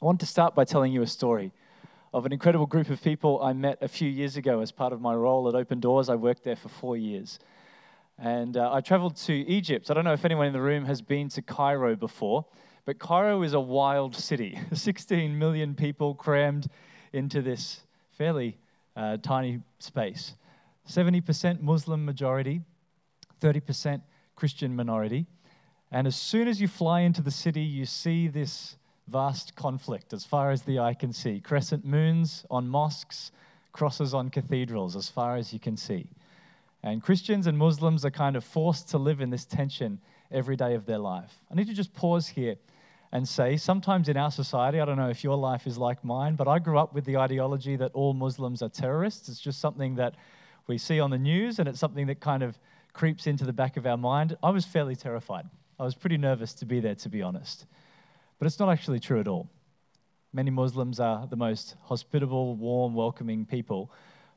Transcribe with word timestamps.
I 0.00 0.04
want 0.04 0.20
to 0.20 0.26
start 0.26 0.54
by 0.54 0.66
telling 0.66 0.92
you 0.92 1.00
a 1.00 1.06
story 1.06 1.52
of 2.12 2.26
an 2.26 2.32
incredible 2.32 2.66
group 2.66 2.90
of 2.90 3.02
people 3.02 3.42
I 3.42 3.54
met 3.54 3.78
a 3.80 3.88
few 3.88 4.10
years 4.10 4.36
ago 4.36 4.60
as 4.60 4.70
part 4.70 4.92
of 4.92 5.00
my 5.00 5.14
role 5.14 5.48
at 5.48 5.54
Open 5.54 5.80
Doors. 5.80 6.10
I 6.10 6.16
worked 6.16 6.44
there 6.44 6.54
for 6.54 6.68
four 6.68 6.98
years. 6.98 7.38
And 8.18 8.58
uh, 8.58 8.70
I 8.74 8.82
traveled 8.82 9.16
to 9.16 9.32
Egypt. 9.32 9.90
I 9.90 9.94
don't 9.94 10.04
know 10.04 10.12
if 10.12 10.26
anyone 10.26 10.48
in 10.48 10.52
the 10.52 10.60
room 10.60 10.84
has 10.84 11.00
been 11.00 11.30
to 11.30 11.40
Cairo 11.40 11.96
before, 11.96 12.44
but 12.84 12.98
Cairo 12.98 13.42
is 13.42 13.54
a 13.54 13.60
wild 13.60 14.14
city 14.14 14.60
16 14.72 15.38
million 15.38 15.74
people 15.74 16.14
crammed 16.14 16.68
into 17.14 17.40
this 17.40 17.80
fairly 18.10 18.58
uh, 18.96 19.16
tiny 19.22 19.62
space. 19.78 20.34
70% 20.86 21.62
Muslim 21.62 22.04
majority, 22.04 22.60
30% 23.40 24.02
Christian 24.34 24.76
minority. 24.76 25.24
And 25.90 26.06
as 26.06 26.16
soon 26.16 26.48
as 26.48 26.60
you 26.60 26.68
fly 26.68 27.00
into 27.00 27.22
the 27.22 27.30
city, 27.30 27.62
you 27.62 27.86
see 27.86 28.28
this 28.28 28.76
vast 29.08 29.54
conflict 29.56 30.12
as 30.12 30.24
far 30.24 30.50
as 30.50 30.62
the 30.62 30.78
eye 30.78 30.94
can 30.94 31.12
see. 31.12 31.40
Crescent 31.40 31.84
moons 31.84 32.44
on 32.50 32.68
mosques, 32.68 33.30
crosses 33.72 34.14
on 34.14 34.30
cathedrals, 34.30 34.96
as 34.96 35.08
far 35.08 35.36
as 35.36 35.52
you 35.52 35.60
can 35.60 35.76
see. 35.76 36.08
And 36.82 37.02
Christians 37.02 37.46
and 37.46 37.58
Muslims 37.58 38.04
are 38.04 38.10
kind 38.10 38.36
of 38.36 38.44
forced 38.44 38.88
to 38.90 38.98
live 38.98 39.20
in 39.20 39.30
this 39.30 39.44
tension 39.44 40.00
every 40.30 40.56
day 40.56 40.74
of 40.74 40.86
their 40.86 40.98
life. 40.98 41.34
I 41.50 41.54
need 41.54 41.66
to 41.68 41.74
just 41.74 41.94
pause 41.94 42.28
here 42.28 42.56
and 43.12 43.26
say 43.28 43.56
sometimes 43.56 44.08
in 44.08 44.16
our 44.16 44.30
society, 44.30 44.80
I 44.80 44.84
don't 44.84 44.96
know 44.96 45.08
if 45.08 45.22
your 45.22 45.36
life 45.36 45.66
is 45.66 45.78
like 45.78 46.04
mine, 46.04 46.34
but 46.34 46.48
I 46.48 46.58
grew 46.58 46.78
up 46.78 46.94
with 46.94 47.04
the 47.04 47.16
ideology 47.16 47.76
that 47.76 47.92
all 47.92 48.12
Muslims 48.12 48.62
are 48.62 48.68
terrorists. 48.68 49.28
It's 49.28 49.40
just 49.40 49.60
something 49.60 49.94
that 49.96 50.14
we 50.66 50.78
see 50.78 51.00
on 51.00 51.10
the 51.10 51.18
news 51.18 51.58
and 51.58 51.68
it's 51.68 51.78
something 51.78 52.06
that 52.06 52.20
kind 52.20 52.42
of 52.42 52.58
creeps 52.92 53.26
into 53.26 53.44
the 53.44 53.52
back 53.52 53.76
of 53.76 53.86
our 53.86 53.96
mind. 53.96 54.36
I 54.42 54.50
was 54.50 54.64
fairly 54.64 54.96
terrified. 54.96 55.46
I 55.78 55.84
was 55.84 55.94
pretty 55.94 56.16
nervous 56.16 56.54
to 56.54 56.66
be 56.66 56.80
there, 56.80 56.94
to 56.96 57.08
be 57.08 57.22
honest. 57.22 57.66
But 58.38 58.46
it's 58.46 58.58
not 58.58 58.70
actually 58.70 59.00
true 59.00 59.20
at 59.20 59.28
all. 59.28 59.48
Many 60.32 60.50
Muslims 60.50 61.00
are 61.00 61.26
the 61.26 61.36
most 61.36 61.76
hospitable, 61.84 62.56
warm, 62.56 62.94
welcoming 62.94 63.46
people. 63.46 63.90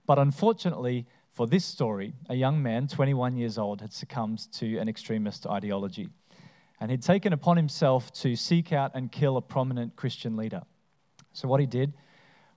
But 0.06 0.17
unfortunately, 0.17 1.06
for 1.31 1.45
this 1.47 1.66
story, 1.66 2.14
a 2.30 2.36
young 2.36 2.61
man, 2.64 2.88
21 2.88 3.36
years 3.36 3.58
old, 3.58 3.81
had 3.81 3.94
succumbed 3.94 4.52
to 4.53 4.78
an 4.78 4.88
extremist 4.88 5.45
ideology. 5.45 6.09
And 6.80 6.89
he'd 6.89 7.02
taken 7.02 7.33
upon 7.33 7.58
himself 7.58 8.11
to 8.14 8.36
seek 8.36 8.72
out 8.72 8.91
and 8.94 9.11
kill 9.11 9.36
a 9.38 9.41
prominent 9.41 9.95
Christian 9.95 10.38
leader. 10.38 10.61
So, 11.34 11.47
what 11.47 11.59
he 11.59 11.66
did 11.66 11.94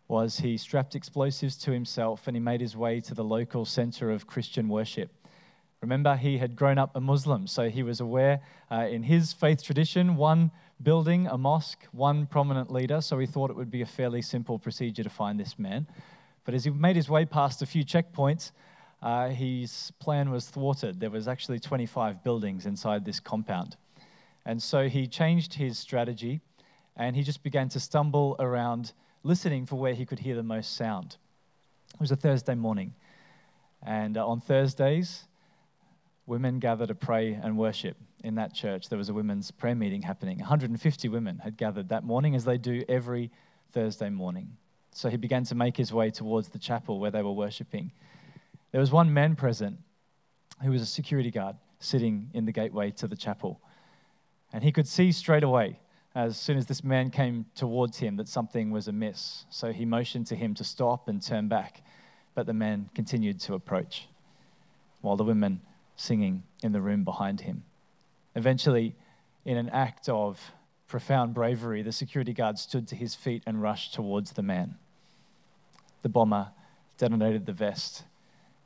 was 0.09 0.39
he 0.39 0.57
strapped 0.57 0.95
explosives 0.95 1.57
to 1.57 1.73
himself 1.73 2.27
and 2.27 2.37
he 2.37 2.41
made 2.41 2.61
his 2.61 2.77
way 2.77 3.01
to 3.01 3.15
the 3.15 3.25
local 3.25 3.65
center 3.65 4.11
of 4.11 4.27
Christian 4.27 4.69
worship. 4.69 5.11
Remember, 5.81 6.15
he 6.15 6.39
had 6.39 6.55
grown 6.55 6.79
up 6.79 6.95
a 6.95 7.01
Muslim, 7.01 7.47
so 7.49 7.69
he 7.69 7.83
was 7.83 7.99
aware 7.99 8.41
uh, 8.71 8.87
in 8.89 9.03
his 9.03 9.33
faith 9.33 9.65
tradition, 9.65 10.17
one 10.17 10.53
building, 10.83 11.27
a 11.27 11.39
mosque, 11.39 11.87
one 11.93 12.27
prominent 12.27 12.71
leader, 12.71 13.01
so 13.01 13.19
he 13.19 13.27
thought 13.27 13.51
it 13.51 13.57
would 13.57 13.71
be 13.71 13.83
a 13.83 13.87
fairly 13.87 14.23
simple 14.23 14.59
procedure 14.59 15.03
to 15.03 15.11
find 15.11 15.39
this 15.39 15.59
man. 15.59 15.87
But 16.45 16.55
as 16.55 16.65
he 16.65 16.71
made 16.71 16.97
his 16.97 17.09
way 17.09 17.25
past 17.25 17.63
a 17.63 17.67
few 17.67 17.85
checkpoints, 17.85 18.53
uh, 19.03 19.29
his 19.29 19.93
plan 19.99 20.31
was 20.31 20.49
thwarted. 20.49 21.01
There 21.01 21.11
was 21.11 21.29
actually 21.29 21.59
25 21.59 22.23
buildings 22.23 22.67
inside 22.67 23.05
this 23.05 23.21
compound. 23.21 23.77
And 24.45 24.63
so 24.63 24.89
he 24.89 25.07
changed 25.07 25.55
his 25.55 25.79
strategy 25.79 26.41
and 26.97 27.17
he 27.17 27.23
just 27.23 27.43
began 27.43 27.69
to 27.71 27.81
stumble 27.81 28.37
around 28.39 28.93
listening 29.23 29.67
for 29.67 29.77
where 29.77 29.95
he 29.95 30.05
could 30.05 30.19
hear 30.19 30.37
the 30.37 30.43
most 30.43 30.77
sound. 30.77 31.17
It 31.95 32.01
was 32.01 32.11
a 32.11 32.17
Thursday 32.17 32.55
morning. 32.55 32.95
And 33.85 34.17
uh, 34.17 34.27
on 34.27 34.41
Thursdays, 34.41 35.25
women 36.27 36.59
gather 36.59 36.87
to 36.87 36.95
pray 36.95 37.33
and 37.33 37.59
worship 37.59 37.97
in 38.23 38.37
that 38.37 38.55
church. 38.55 38.89
There 38.89 38.99
was 38.99 39.09
a 39.09 39.15
women's 39.15 39.51
prayer 39.51 39.75
meeting 39.75 40.03
happening. 40.03 40.39
150 40.39 41.09
women 41.09 41.39
had 41.39 41.57
gathered 41.57 41.89
that 41.89 42.05
morning, 42.05 42.35
as 42.35 42.45
they 42.45 42.59
do 42.59 42.85
every 42.89 43.31
Thursday 43.73 44.11
morning. 44.11 44.57
So 44.93 45.09
he 45.09 45.17
began 45.17 45.45
to 45.45 45.55
make 45.55 45.77
his 45.77 45.93
way 45.93 46.11
towards 46.11 46.51
the 46.51 46.59
chapel 46.59 47.01
where 47.01 47.11
they 47.11 47.23
were 47.23 47.33
worshiping. 47.33 47.93
There 48.71 48.81
was 48.81 48.93
one 48.93 49.13
man 49.13 49.37
present 49.37 49.79
who 50.63 50.71
was 50.71 50.83
a 50.83 50.87
security 50.87 51.31
guard 51.31 51.57
sitting 51.81 52.31
in 52.35 52.45
the 52.45 52.53
gateway 52.53 52.91
to 52.93 53.09
the 53.09 53.17
chapel. 53.17 53.61
And 54.53 54.63
he 54.63 54.71
could 54.71 54.87
see 54.87 55.11
straight 55.13 55.43
away, 55.43 55.81
as 56.15 56.37
soon 56.37 56.59
as 56.59 56.67
this 56.67 56.85
man 56.85 57.11
came 57.11 57.47
towards 57.55 57.99
him, 57.99 58.17
that 58.17 58.29
something 58.29 58.71
was 58.71 58.87
amiss. 58.87 59.47
So 59.51 59.73
he 59.73 59.85
motioned 59.85 60.27
to 60.29 60.37
him 60.37 60.55
to 60.55 60.65
stop 60.65 61.09
and 61.09 61.21
turn 61.23 61.49
back. 61.49 61.83
But 62.35 62.47
the 62.47 62.53
man 62.55 62.91
continued 62.95 63.41
to 63.41 63.55
approach, 63.55 64.09
while 65.01 65.17
the 65.17 65.25
women 65.25 65.61
singing 65.97 66.43
in 66.63 66.73
the 66.73 66.81
room 66.81 67.05
behind 67.05 67.43
him. 67.43 67.65
Eventually, 68.35 68.95
in 69.45 69.57
an 69.57 69.69
act 69.69 70.09
of 70.09 70.53
profound 70.89 71.35
bravery, 71.35 71.83
the 71.83 71.93
security 71.93 72.33
guard 72.33 72.59
stood 72.59 72.87
to 72.89 72.97
his 72.97 73.15
feet 73.15 73.43
and 73.47 73.63
rushed 73.63 73.95
towards 73.95 74.33
the 74.33 74.43
man. 74.43 74.77
The 76.03 76.09
bomber 76.09 76.51
detonated 76.99 77.47
the 77.47 77.53
vest. 77.53 78.05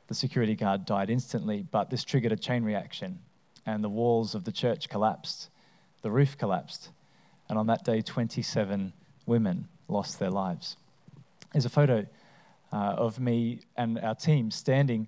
The 0.07 0.15
security 0.15 0.55
guard 0.55 0.85
died 0.85 1.09
instantly, 1.09 1.65
but 1.69 1.89
this 1.89 2.03
triggered 2.03 2.31
a 2.31 2.37
chain 2.37 2.63
reaction, 2.63 3.19
and 3.65 3.83
the 3.83 3.89
walls 3.89 4.35
of 4.35 4.43
the 4.43 4.51
church 4.51 4.89
collapsed, 4.89 5.49
the 6.01 6.11
roof 6.11 6.37
collapsed, 6.37 6.89
and 7.49 7.57
on 7.57 7.67
that 7.67 7.83
day, 7.83 8.01
27 8.01 8.93
women 9.25 9.67
lost 9.87 10.19
their 10.19 10.29
lives. 10.29 10.77
There's 11.53 11.65
a 11.65 11.69
photo 11.69 12.05
uh, 12.71 12.75
of 12.75 13.19
me 13.19 13.61
and 13.75 13.99
our 13.99 14.15
team 14.15 14.51
standing 14.51 15.07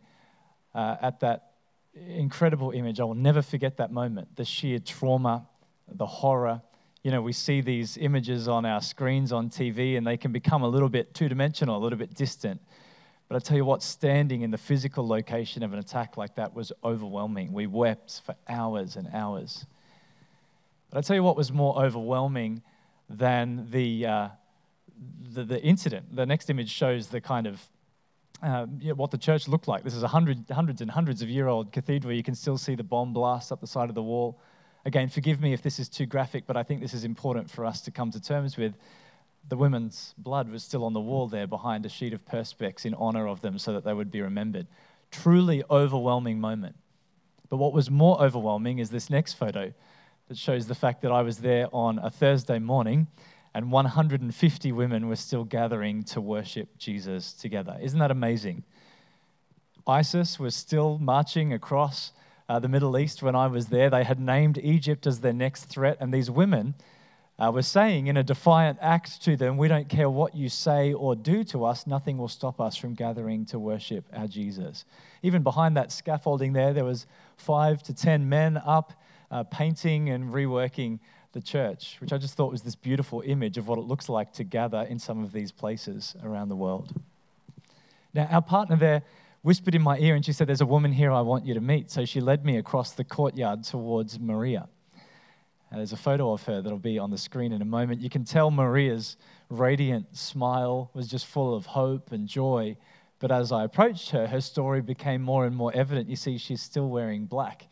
uh, 0.73 0.95
at 1.01 1.19
that 1.19 1.48
incredible 1.93 2.71
image. 2.71 2.99
I 2.99 3.03
will 3.03 3.15
never 3.15 3.41
forget 3.41 3.77
that 3.77 3.91
moment 3.91 4.35
the 4.35 4.45
sheer 4.45 4.79
trauma, 4.79 5.47
the 5.87 6.05
horror. 6.05 6.61
You 7.03 7.11
know, 7.11 7.21
we 7.21 7.33
see 7.33 7.61
these 7.61 7.97
images 7.97 8.47
on 8.47 8.65
our 8.65 8.81
screens 8.81 9.31
on 9.31 9.49
TV 9.49 9.97
and 9.97 10.05
they 10.05 10.17
can 10.17 10.31
become 10.31 10.63
a 10.63 10.67
little 10.67 10.89
bit 10.89 11.13
two 11.13 11.29
dimensional, 11.29 11.77
a 11.77 11.81
little 11.81 11.97
bit 11.97 12.13
distant. 12.13 12.61
But 13.29 13.35
I 13.35 13.39
tell 13.39 13.57
you 13.57 13.65
what, 13.65 13.83
standing 13.83 14.41
in 14.41 14.51
the 14.51 14.57
physical 14.57 15.07
location 15.07 15.61
of 15.63 15.71
an 15.71 15.79
attack 15.79 16.17
like 16.17 16.35
that 16.35 16.53
was 16.55 16.71
overwhelming. 16.83 17.53
We 17.53 17.67
wept 17.67 18.21
for 18.25 18.35
hours 18.47 18.95
and 18.95 19.07
hours. 19.13 19.65
But 20.89 20.97
I 20.97 21.01
tell 21.01 21.15
you 21.15 21.23
what 21.23 21.37
was 21.37 21.51
more 21.51 21.81
overwhelming 21.83 22.63
than 23.07 23.67
the, 23.69 24.05
uh, 24.05 24.27
the, 25.31 25.43
the 25.43 25.61
incident. 25.61 26.15
The 26.15 26.25
next 26.25 26.49
image 26.49 26.71
shows 26.71 27.07
the 27.07 27.21
kind 27.21 27.45
of 27.45 27.61
uh, 28.41 28.65
you 28.79 28.89
know, 28.89 28.95
what 28.95 29.11
the 29.11 29.17
church 29.17 29.47
looked 29.47 29.67
like. 29.67 29.83
This 29.83 29.95
is 29.95 30.03
a 30.03 30.07
hundred, 30.07 30.45
hundreds 30.49 30.81
and 30.81 30.89
hundreds 30.91 31.21
of 31.21 31.29
year 31.29 31.47
old 31.47 31.71
cathedral. 31.71 32.13
You 32.13 32.23
can 32.23 32.35
still 32.35 32.57
see 32.57 32.75
the 32.75 32.83
bomb 32.83 33.13
blasts 33.13 33.51
up 33.51 33.61
the 33.61 33.67
side 33.67 33.89
of 33.89 33.95
the 33.95 34.03
wall. 34.03 34.39
Again, 34.85 35.09
forgive 35.09 35.41
me 35.41 35.53
if 35.53 35.61
this 35.61 35.79
is 35.79 35.89
too 35.89 36.05
graphic, 36.05 36.45
but 36.47 36.55
I 36.55 36.63
think 36.63 36.81
this 36.81 36.93
is 36.93 37.03
important 37.03 37.49
for 37.49 37.65
us 37.65 37.81
to 37.81 37.91
come 37.91 38.11
to 38.11 38.21
terms 38.21 38.57
with. 38.57 38.75
The 39.47 39.57
women's 39.57 40.13
blood 40.17 40.49
was 40.49 40.63
still 40.63 40.83
on 40.83 40.93
the 40.93 40.99
wall 40.99 41.27
there 41.27 41.47
behind 41.47 41.85
a 41.85 41.89
sheet 41.89 42.13
of 42.13 42.23
perspex 42.25 42.85
in 42.85 42.93
honor 42.93 43.27
of 43.27 43.41
them 43.41 43.57
so 43.57 43.73
that 43.73 43.83
they 43.83 43.93
would 43.93 44.11
be 44.11 44.21
remembered. 44.21 44.67
Truly 45.11 45.63
overwhelming 45.71 46.39
moment. 46.39 46.75
But 47.49 47.57
what 47.57 47.73
was 47.73 47.89
more 47.89 48.21
overwhelming 48.21 48.79
is 48.79 48.89
this 48.89 49.09
next 49.09 49.33
photo 49.33 49.73
that 50.27 50.37
shows 50.37 50.67
the 50.67 50.75
fact 50.75 51.01
that 51.01 51.11
I 51.11 51.23
was 51.23 51.39
there 51.39 51.67
on 51.73 51.97
a 51.99 52.11
Thursday 52.11 52.59
morning 52.59 53.07
and 53.59 53.73
150 53.73 54.71
women 54.71 55.09
were 55.09 55.17
still 55.17 55.43
gathering 55.43 56.01
to 56.01 56.21
worship 56.21 56.77
Jesus 56.77 57.33
together. 57.33 57.77
Isn't 57.81 57.99
that 57.99 58.09
amazing? 58.09 58.63
ISIS 59.85 60.39
was 60.39 60.55
still 60.55 60.97
marching 60.97 61.51
across 61.51 62.13
uh, 62.47 62.59
the 62.59 62.69
Middle 62.69 62.97
East 62.97 63.21
when 63.21 63.35
I 63.35 63.47
was 63.47 63.65
there. 63.65 63.89
They 63.89 64.05
had 64.05 64.17
named 64.17 64.59
Egypt 64.59 65.05
as 65.05 65.19
their 65.19 65.33
next 65.33 65.65
threat, 65.65 65.97
and 65.99 66.13
these 66.13 66.31
women 66.31 66.73
uh, 67.37 67.51
were 67.53 67.61
saying 67.61 68.07
in 68.07 68.15
a 68.15 68.23
defiant 68.23 68.77
act 68.79 69.21
to 69.23 69.35
them, 69.35 69.57
We 69.57 69.67
don't 69.67 69.89
care 69.89 70.09
what 70.09 70.33
you 70.33 70.47
say 70.47 70.93
or 70.93 71.13
do 71.17 71.43
to 71.43 71.65
us, 71.65 71.85
nothing 71.85 72.17
will 72.17 72.29
stop 72.29 72.61
us 72.61 72.77
from 72.77 72.93
gathering 72.93 73.45
to 73.47 73.59
worship 73.59 74.05
our 74.13 74.27
Jesus. 74.27 74.85
Even 75.21 75.43
behind 75.43 75.75
that 75.75 75.91
scaffolding 75.91 76.53
there, 76.53 76.71
there 76.71 76.85
was 76.85 77.07
five 77.35 77.83
to 77.83 77.93
ten 77.93 78.29
men 78.29 78.55
up 78.55 78.93
uh, 79.29 79.43
painting 79.43 80.11
and 80.11 80.33
reworking 80.33 80.99
the 81.31 81.41
church, 81.41 81.97
which 81.99 82.11
I 82.11 82.17
just 82.17 82.35
thought 82.35 82.51
was 82.51 82.63
this 82.63 82.75
beautiful 82.75 83.21
image 83.25 83.57
of 83.57 83.67
what 83.67 83.77
it 83.77 83.85
looks 83.85 84.09
like 84.09 84.33
to 84.33 84.43
gather 84.43 84.81
in 84.81 84.97
some 84.97 85.23
of 85.23 85.31
these 85.31 85.51
places 85.51 86.15
around 86.23 86.49
the 86.49 86.55
world. 86.55 86.93
Now, 88.13 88.27
our 88.31 88.41
partner 88.41 88.75
there 88.75 89.03
whispered 89.41 89.75
in 89.75 89.81
my 89.81 89.97
ear 89.99 90.15
and 90.15 90.25
she 90.25 90.33
said, 90.33 90.47
There's 90.47 90.61
a 90.61 90.65
woman 90.65 90.91
here 90.91 91.11
I 91.11 91.21
want 91.21 91.45
you 91.45 91.53
to 91.53 91.61
meet. 91.61 91.91
So 91.91 92.05
she 92.05 92.19
led 92.19 92.45
me 92.45 92.57
across 92.57 92.93
the 92.93 93.03
courtyard 93.03 93.63
towards 93.63 94.19
Maria. 94.19 94.67
And 95.71 95.79
there's 95.79 95.93
a 95.93 95.97
photo 95.97 96.31
of 96.33 96.43
her 96.43 96.61
that'll 96.61 96.79
be 96.79 96.97
on 96.97 97.11
the 97.11 97.17
screen 97.17 97.51
in 97.51 97.61
a 97.61 97.65
moment. 97.65 98.01
You 98.01 98.09
can 98.09 98.23
tell 98.23 98.49
Maria's 98.49 99.17
radiant 99.49 100.17
smile 100.17 100.89
was 100.95 101.07
just 101.07 101.27
full 101.27 101.53
of 101.53 101.67
hope 101.67 102.11
and 102.11 102.27
joy. 102.27 102.75
But 103.19 103.31
as 103.31 103.51
I 103.51 103.65
approached 103.65 104.09
her, 104.11 104.25
her 104.25 104.41
story 104.41 104.81
became 104.81 105.21
more 105.21 105.45
and 105.45 105.55
more 105.55 105.71
evident. 105.75 106.09
You 106.09 106.15
see, 106.15 106.39
she's 106.39 106.61
still 106.61 106.89
wearing 106.89 107.25
black, 107.25 107.67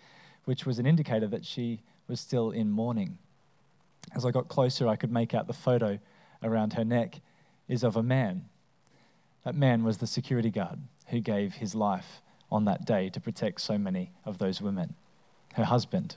which 0.45 0.65
was 0.65 0.77
an 0.77 0.85
indicator 0.85 1.27
that 1.27 1.43
she 1.43 1.81
was 2.07 2.19
still 2.19 2.51
in 2.51 2.69
mourning. 2.69 3.17
As 4.15 4.25
I 4.25 4.31
got 4.31 4.47
closer, 4.47 4.87
I 4.87 4.95
could 4.95 5.11
make 5.11 5.33
out 5.33 5.47
the 5.47 5.53
photo 5.53 5.99
around 6.43 6.73
her 6.73 6.85
neck 6.85 7.21
is 7.67 7.83
of 7.83 7.95
a 7.95 8.03
man. 8.03 8.45
That 9.43 9.55
man 9.55 9.83
was 9.83 9.97
the 9.97 10.07
security 10.07 10.49
guard 10.49 10.79
who 11.07 11.19
gave 11.19 11.55
his 11.55 11.75
life 11.75 12.21
on 12.51 12.65
that 12.65 12.85
day 12.85 13.09
to 13.09 13.19
protect 13.19 13.61
so 13.61 13.77
many 13.77 14.11
of 14.25 14.37
those 14.37 14.61
women, 14.61 14.95
her 15.53 15.65
husband. 15.65 16.15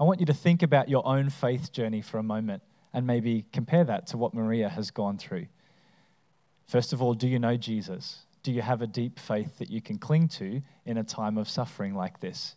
I 0.00 0.04
want 0.04 0.20
you 0.20 0.26
to 0.26 0.34
think 0.34 0.62
about 0.62 0.88
your 0.88 1.06
own 1.06 1.30
faith 1.30 1.72
journey 1.72 2.00
for 2.00 2.18
a 2.18 2.22
moment 2.22 2.62
and 2.92 3.06
maybe 3.06 3.44
compare 3.52 3.84
that 3.84 4.06
to 4.08 4.18
what 4.18 4.34
Maria 4.34 4.68
has 4.68 4.90
gone 4.90 5.18
through. 5.18 5.46
First 6.66 6.92
of 6.92 7.02
all, 7.02 7.14
do 7.14 7.28
you 7.28 7.38
know 7.38 7.56
Jesus? 7.56 8.26
Do 8.42 8.52
you 8.52 8.62
have 8.62 8.82
a 8.82 8.86
deep 8.86 9.18
faith 9.18 9.58
that 9.58 9.70
you 9.70 9.80
can 9.80 9.98
cling 9.98 10.28
to 10.28 10.62
in 10.84 10.96
a 10.96 11.04
time 11.04 11.38
of 11.38 11.48
suffering 11.48 11.94
like 11.94 12.20
this? 12.20 12.56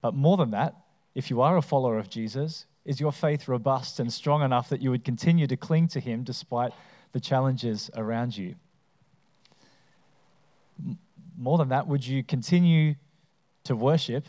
But 0.00 0.14
more 0.14 0.36
than 0.36 0.52
that, 0.52 0.74
if 1.14 1.30
you 1.30 1.40
are 1.40 1.56
a 1.56 1.62
follower 1.62 1.98
of 1.98 2.08
Jesus, 2.08 2.66
is 2.84 3.00
your 3.00 3.12
faith 3.12 3.48
robust 3.48 4.00
and 4.00 4.12
strong 4.12 4.42
enough 4.42 4.68
that 4.68 4.80
you 4.80 4.90
would 4.90 5.04
continue 5.04 5.46
to 5.46 5.56
cling 5.56 5.88
to 5.88 6.00
him 6.00 6.22
despite 6.22 6.72
the 7.12 7.20
challenges 7.20 7.90
around 7.96 8.36
you? 8.36 8.54
More 11.36 11.58
than 11.58 11.68
that, 11.68 11.86
would 11.86 12.06
you 12.06 12.22
continue 12.22 12.94
to 13.64 13.76
worship 13.76 14.26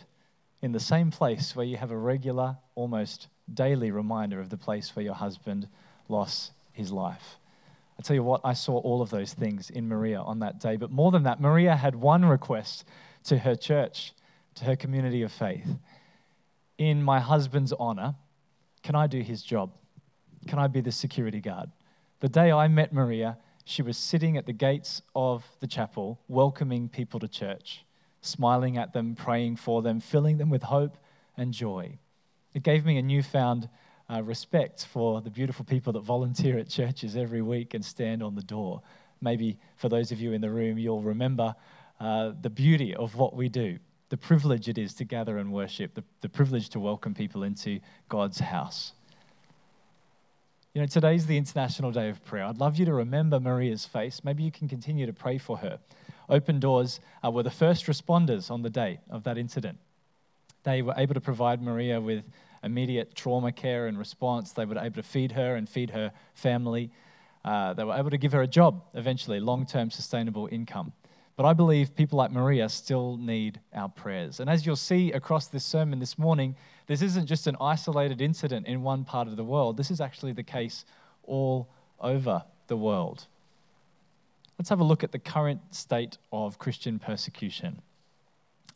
in 0.62 0.72
the 0.72 0.80
same 0.80 1.12
place 1.12 1.56
where 1.56 1.66
you 1.66 1.78
have 1.78 1.92
a 1.92 1.98
regular, 1.98 2.58
almost 2.76 3.28
daily 3.54 3.92
reminder 3.92 4.40
of 4.40 4.50
the 4.50 4.58
place 4.58 4.96
where 4.96 5.04
your 5.04 5.14
husband 5.14 5.68
lost 6.08 6.52
his 6.74 6.92
life? 6.92 7.38
I 8.00 8.04
tell 8.04 8.16
you 8.16 8.24
what, 8.24 8.42
I 8.44 8.54
saw 8.54 8.78
all 8.80 9.02
of 9.02 9.12
those 9.12 9.34
things 9.34 9.70
in 9.70 9.88
Maria 9.88 10.22
on 10.22 10.40
that 10.40 10.60
day. 10.60 10.76
But 10.76 10.90
more 10.92 11.12
than 11.12 11.24
that, 11.24 11.40
Maria 11.40 11.76
had 11.76 11.96
one 11.96 12.26
request 12.26 12.86
to 13.26 13.38
her 13.38 13.56
church, 13.56 14.14
to 14.56 14.66
her 14.66 14.76
community 14.76 15.22
of 15.22 15.32
faith. 15.32 15.68
In 16.82 17.04
my 17.04 17.20
husband's 17.20 17.74
honor, 17.74 18.16
can 18.82 18.96
I 18.96 19.06
do 19.06 19.22
his 19.22 19.44
job? 19.44 19.72
Can 20.48 20.58
I 20.58 20.66
be 20.66 20.82
the 20.82 20.92
security 20.92 21.40
guard? 21.40 21.70
The 22.22 22.28
day 22.28 22.52
I 22.52 22.68
met 22.70 22.92
Maria, 22.92 23.38
she 23.66 23.84
was 23.84 23.98
sitting 23.98 24.36
at 24.36 24.48
the 24.48 24.52
gates 24.52 25.04
of 25.14 25.46
the 25.60 25.68
chapel, 25.68 26.20
welcoming 26.28 26.90
people 26.90 27.20
to 27.20 27.28
church, 27.28 27.86
smiling 28.22 28.78
at 28.80 28.94
them, 28.94 29.14
praying 29.14 29.58
for 29.58 29.84
them, 29.84 30.00
filling 30.00 30.40
them 30.40 30.50
with 30.50 30.64
hope 30.64 30.98
and 31.38 31.54
joy. 31.54 32.00
It 32.56 32.64
gave 32.64 32.84
me 32.84 32.98
a 32.98 33.04
newfound 33.04 33.70
uh, 34.12 34.24
respect 34.24 34.88
for 34.88 35.22
the 35.22 35.30
beautiful 35.30 35.66
people 35.66 35.94
that 35.94 36.02
volunteer 36.02 36.58
at 36.58 36.68
churches 36.68 37.16
every 37.16 37.44
week 37.44 37.76
and 37.76 37.86
stand 37.86 38.24
on 38.24 38.34
the 38.34 38.42
door. 38.42 38.82
Maybe 39.22 39.60
for 39.76 39.88
those 39.88 40.12
of 40.12 40.20
you 40.20 40.34
in 40.34 40.42
the 40.42 40.50
room, 40.50 40.80
you'll 40.80 41.04
remember 41.04 41.54
uh, 42.00 42.32
the 42.42 42.50
beauty 42.50 42.96
of 42.96 43.14
what 43.14 43.36
we 43.36 43.50
do, 43.50 43.78
the 44.12 44.18
privilege 44.18 44.68
it 44.68 44.78
is 44.78 44.94
to 44.94 45.06
gather 45.06 45.38
and 45.38 45.54
worship, 45.54 45.94
the, 45.94 46.04
the 46.20 46.28
privilege 46.28 46.68
to 46.68 46.82
welcome 46.82 47.14
people 47.14 47.44
into 47.44 47.80
God's 48.10 48.40
house. 48.40 48.92
You 50.74 50.82
know, 50.82 50.86
today's 50.86 51.28
the 51.28 51.38
International 51.38 51.92
Day 51.92 52.10
of 52.10 52.22
Prayer. 52.26 52.44
I'd 52.44 52.58
love 52.58 52.76
you 52.76 52.84
to 52.88 52.94
remember 52.94 53.40
Maria's 53.40 53.86
face. 53.86 54.22
Maybe 54.22 54.44
you 54.44 54.52
can 54.52 54.68
continue 54.68 55.06
to 55.06 55.14
pray 55.14 55.38
for 55.38 55.60
her. 55.60 55.80
Open 56.28 56.60
Doors 56.60 57.00
uh, 57.26 57.32
were 57.32 57.44
the 57.44 57.50
first 57.50 57.86
responders 57.86 58.52
on 58.52 58.64
the 58.64 58.70
day 58.70 59.00
of 59.10 59.24
that 59.24 59.38
incident. 59.38 59.78
They 60.64 60.82
were 60.82 60.94
able 60.98 61.14
to 61.14 61.22
provide 61.22 61.62
Maria 61.62 62.02
with 62.02 62.26
immediate 62.64 63.16
trauma 63.16 63.54
care 63.54 63.88
and 63.88 63.98
response. 63.98 64.52
They 64.52 64.66
were 64.66 64.78
able 64.78 64.96
to 64.96 65.04
feed 65.04 65.32
her 65.32 65.56
and 65.56 65.70
feed 65.70 65.92
her 65.92 66.12
family. 66.34 66.92
Uh, 67.46 67.74
they 67.76 67.86
were 67.86 67.96
able 67.96 68.10
to 68.10 68.18
give 68.18 68.34
her 68.34 68.42
a 68.42 68.48
job 68.48 68.84
eventually, 68.94 69.40
long 69.40 69.66
term 69.66 69.90
sustainable 69.90 70.50
income. 70.52 70.92
But 71.42 71.48
I 71.48 71.54
believe 71.54 71.96
people 71.96 72.20
like 72.20 72.30
Maria 72.30 72.70
still 72.70 73.18
need 73.18 73.60
our 73.74 73.90
prayers. 73.90 74.40
And 74.40 74.48
as 74.48 74.64
you'll 74.64 74.76
see 74.76 75.12
across 75.12 75.48
this 75.48 75.66
sermon 75.66 75.98
this 75.98 76.20
morning, 76.20 76.56
this 76.86 77.02
isn't 77.02 77.26
just 77.26 77.48
an 77.48 77.58
isolated 77.60 78.22
incident 78.22 78.68
in 78.68 78.84
one 78.84 79.04
part 79.04 79.28
of 79.28 79.38
the 79.38 79.44
world. 79.44 79.76
This 79.76 79.90
is 79.90 80.00
actually 80.00 80.34
the 80.34 80.44
case 80.44 80.86
all 81.24 81.68
over 82.00 82.44
the 82.68 82.78
world. 82.78 83.26
Let's 84.60 84.70
have 84.70 84.82
a 84.82 84.84
look 84.84 85.04
at 85.04 85.12
the 85.12 85.18
current 85.18 85.62
state 85.72 86.20
of 86.32 86.60
Christian 86.60 87.00
persecution. 87.00 87.82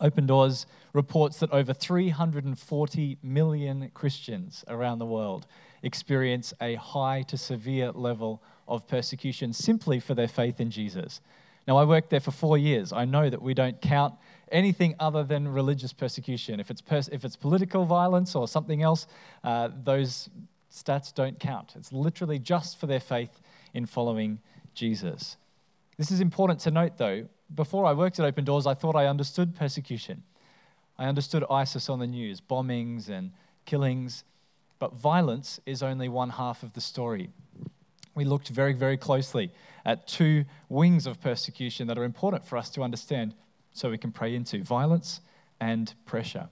Open 0.01 0.25
Doors 0.25 0.65
reports 0.91 1.37
that 1.41 1.51
over 1.51 1.71
340 1.71 3.19
million 3.21 3.91
Christians 3.93 4.65
around 4.67 4.97
the 4.97 5.05
world 5.05 5.45
experience 5.83 6.51
a 6.59 6.73
high 6.73 7.21
to 7.27 7.37
severe 7.37 7.91
level 7.91 8.41
of 8.67 8.87
persecution 8.87 9.53
simply 9.53 9.99
for 9.99 10.15
their 10.15 10.27
faith 10.27 10.59
in 10.59 10.71
Jesus. 10.71 11.21
Now, 11.67 11.77
I 11.77 11.83
worked 11.83 12.09
there 12.09 12.19
for 12.19 12.31
four 12.31 12.57
years. 12.57 12.93
I 12.93 13.05
know 13.05 13.29
that 13.29 13.41
we 13.41 13.53
don't 13.53 13.79
count 13.81 14.13
anything 14.51 14.95
other 14.99 15.23
than 15.23 15.47
religious 15.47 15.93
persecution. 15.93 16.59
If 16.59 16.69
it's, 16.69 16.81
pers- 16.81 17.09
if 17.11 17.25
it's 17.25 17.35
political 17.35 17.85
violence 17.85 18.35
or 18.35 18.47
something 18.47 18.83
else, 18.83 19.07
uh, 19.43 19.69
those 19.83 20.29
stats 20.71 21.13
don't 21.13 21.39
count. 21.39 21.73
It's 21.75 21.91
literally 21.91 22.37
just 22.37 22.79
for 22.79 22.85
their 22.85 22.99
faith 22.99 23.41
in 23.73 23.85
following 23.85 24.39
Jesus. 24.73 25.37
This 25.97 26.11
is 26.11 26.19
important 26.21 26.59
to 26.61 26.71
note, 26.71 26.97
though 26.97 27.27
before 27.53 27.85
I 27.85 27.93
worked 27.93 28.19
at 28.19 28.25
Open 28.25 28.43
Doors, 28.43 28.65
I 28.65 28.73
thought 28.73 28.95
I 28.95 29.05
understood 29.05 29.55
persecution. 29.55 30.23
I 30.97 31.05
understood 31.05 31.43
ISIS 31.49 31.89
on 31.89 31.99
the 31.99 32.07
news, 32.07 32.41
bombings 32.41 33.09
and 33.09 33.31
killings, 33.65 34.23
but 34.79 34.93
violence 34.93 35.59
is 35.65 35.83
only 35.83 36.09
one 36.09 36.29
half 36.29 36.63
of 36.63 36.73
the 36.73 36.81
story. 36.81 37.29
We 38.15 38.25
looked 38.25 38.47
very, 38.47 38.73
very 38.73 38.97
closely 38.97 39.51
at 39.85 40.07
two 40.07 40.45
wings 40.67 41.05
of 41.05 41.21
persecution 41.21 41.87
that 41.87 41.97
are 41.97 42.03
important 42.03 42.43
for 42.43 42.57
us 42.57 42.69
to 42.71 42.81
understand 42.81 43.35
so 43.71 43.89
we 43.89 43.97
can 43.97 44.11
pray 44.11 44.35
into 44.35 44.63
violence 44.63 45.21
and 45.59 45.93
pressure. 46.05 46.49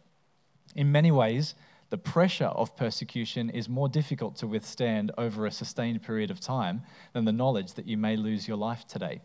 In 0.75 0.91
many 0.91 1.11
ways, 1.11 1.55
the 1.89 1.97
pressure 1.97 2.45
of 2.45 2.75
persecution 2.75 3.49
is 3.49 3.69
more 3.69 3.87
difficult 3.87 4.35
to 4.37 4.47
withstand 4.47 5.11
over 5.17 5.45
a 5.45 5.51
sustained 5.51 6.01
period 6.01 6.31
of 6.31 6.39
time 6.39 6.81
than 7.13 7.25
the 7.25 7.31
knowledge 7.31 7.73
that 7.73 7.85
you 7.85 7.97
may 7.97 8.15
lose 8.15 8.47
your 8.47 8.57
life 8.57 8.87
today. 8.87 9.21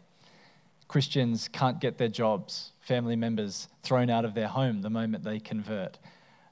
Christians 0.86 1.48
can't 1.48 1.80
get 1.80 1.98
their 1.98 2.08
jobs, 2.08 2.72
family 2.80 3.16
members 3.16 3.68
thrown 3.82 4.10
out 4.10 4.24
of 4.24 4.34
their 4.34 4.48
home 4.48 4.80
the 4.80 4.90
moment 4.90 5.24
they 5.24 5.38
convert, 5.38 5.98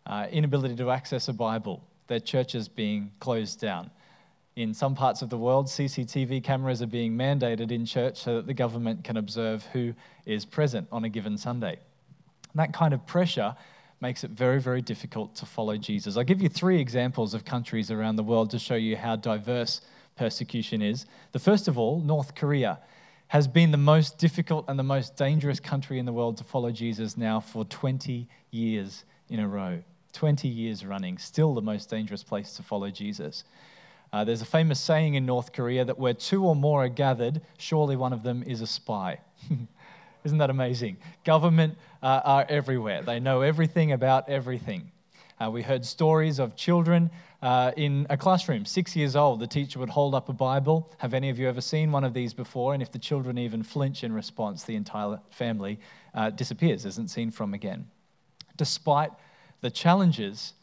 uh, 0.06 0.26
inability 0.30 0.76
to 0.76 0.90
access 0.90 1.28
a 1.28 1.32
Bible, 1.32 1.82
their 2.06 2.20
churches 2.20 2.68
being 2.68 3.10
closed 3.18 3.60
down. 3.60 3.90
In 4.56 4.72
some 4.72 4.94
parts 4.94 5.20
of 5.20 5.28
the 5.28 5.36
world, 5.36 5.66
CCTV 5.66 6.42
cameras 6.42 6.80
are 6.80 6.86
being 6.86 7.12
mandated 7.12 7.70
in 7.70 7.84
church 7.84 8.16
so 8.16 8.36
that 8.36 8.46
the 8.46 8.54
government 8.54 9.04
can 9.04 9.18
observe 9.18 9.66
who 9.66 9.92
is 10.24 10.46
present 10.46 10.88
on 10.90 11.04
a 11.04 11.10
given 11.10 11.36
Sunday. 11.36 11.78
And 12.52 12.60
that 12.60 12.72
kind 12.72 12.94
of 12.94 13.06
pressure 13.06 13.54
makes 14.00 14.24
it 14.24 14.30
very, 14.30 14.58
very 14.58 14.80
difficult 14.80 15.34
to 15.36 15.46
follow 15.46 15.76
Jesus. 15.76 16.16
I'll 16.16 16.24
give 16.24 16.40
you 16.40 16.48
three 16.48 16.80
examples 16.80 17.34
of 17.34 17.44
countries 17.44 17.90
around 17.90 18.16
the 18.16 18.22
world 18.22 18.48
to 18.50 18.58
show 18.58 18.76
you 18.76 18.96
how 18.96 19.14
diverse 19.14 19.82
persecution 20.16 20.80
is. 20.80 21.04
The 21.32 21.38
first 21.38 21.68
of 21.68 21.76
all, 21.76 22.00
North 22.00 22.34
Korea 22.34 22.78
has 23.28 23.46
been 23.46 23.72
the 23.72 23.76
most 23.76 24.16
difficult 24.16 24.64
and 24.68 24.78
the 24.78 24.82
most 24.82 25.16
dangerous 25.16 25.60
country 25.60 25.98
in 25.98 26.06
the 26.06 26.14
world 26.14 26.38
to 26.38 26.44
follow 26.44 26.70
Jesus 26.70 27.18
now 27.18 27.40
for 27.40 27.66
20 27.66 28.26
years 28.52 29.04
in 29.28 29.38
a 29.38 29.46
row. 29.46 29.82
20 30.14 30.48
years 30.48 30.82
running, 30.82 31.18
still 31.18 31.52
the 31.52 31.60
most 31.60 31.90
dangerous 31.90 32.22
place 32.22 32.54
to 32.54 32.62
follow 32.62 32.88
Jesus. 32.88 33.44
Uh, 34.12 34.24
there's 34.24 34.42
a 34.42 34.46
famous 34.46 34.80
saying 34.80 35.14
in 35.14 35.26
North 35.26 35.52
Korea 35.52 35.84
that 35.84 35.98
where 35.98 36.14
two 36.14 36.44
or 36.44 36.56
more 36.56 36.84
are 36.84 36.88
gathered, 36.88 37.40
surely 37.58 37.96
one 37.96 38.12
of 38.12 38.22
them 38.22 38.42
is 38.46 38.60
a 38.60 38.66
spy. 38.66 39.20
Isn't 40.24 40.38
that 40.38 40.50
amazing? 40.50 40.96
Government 41.24 41.76
uh, 42.02 42.20
are 42.24 42.46
everywhere, 42.48 43.02
they 43.02 43.20
know 43.20 43.42
everything 43.42 43.92
about 43.92 44.28
everything. 44.28 44.90
Uh, 45.38 45.50
we 45.50 45.62
heard 45.62 45.84
stories 45.84 46.38
of 46.38 46.56
children 46.56 47.10
uh, 47.42 47.70
in 47.76 48.06
a 48.08 48.16
classroom, 48.16 48.64
six 48.64 48.96
years 48.96 49.14
old. 49.14 49.38
The 49.38 49.46
teacher 49.46 49.78
would 49.78 49.90
hold 49.90 50.14
up 50.14 50.30
a 50.30 50.32
Bible. 50.32 50.90
Have 50.98 51.12
any 51.12 51.28
of 51.28 51.38
you 51.38 51.46
ever 51.46 51.60
seen 51.60 51.92
one 51.92 52.04
of 52.04 52.14
these 52.14 52.32
before? 52.32 52.72
And 52.72 52.82
if 52.82 52.90
the 52.90 52.98
children 52.98 53.36
even 53.36 53.62
flinch 53.62 54.02
in 54.02 54.12
response, 54.12 54.64
the 54.64 54.76
entire 54.76 55.20
family 55.30 55.78
uh, 56.14 56.30
disappears, 56.30 56.86
isn't 56.86 57.10
seen 57.10 57.30
from 57.30 57.52
again. 57.52 57.86
Despite 58.56 59.10
the 59.60 59.70
challenges, 59.70 60.54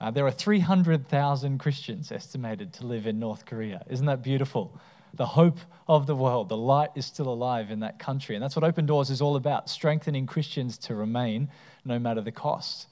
uh, 0.00 0.10
there 0.10 0.26
are 0.26 0.30
300,000 0.30 1.58
Christians 1.58 2.12
estimated 2.12 2.72
to 2.74 2.86
live 2.86 3.06
in 3.06 3.18
North 3.18 3.46
Korea. 3.46 3.82
Isn't 3.88 4.06
that 4.06 4.22
beautiful? 4.22 4.78
The 5.14 5.26
hope 5.26 5.58
of 5.88 6.06
the 6.06 6.14
world, 6.14 6.50
the 6.50 6.56
light 6.56 6.90
is 6.94 7.06
still 7.06 7.28
alive 7.28 7.70
in 7.70 7.80
that 7.80 7.98
country. 7.98 8.34
And 8.34 8.42
that's 8.42 8.54
what 8.54 8.64
Open 8.64 8.84
Doors 8.84 9.08
is 9.08 9.22
all 9.22 9.36
about 9.36 9.70
strengthening 9.70 10.26
Christians 10.26 10.76
to 10.78 10.94
remain 10.94 11.48
no 11.84 11.98
matter 11.98 12.20
the 12.20 12.32
cost. 12.32 12.88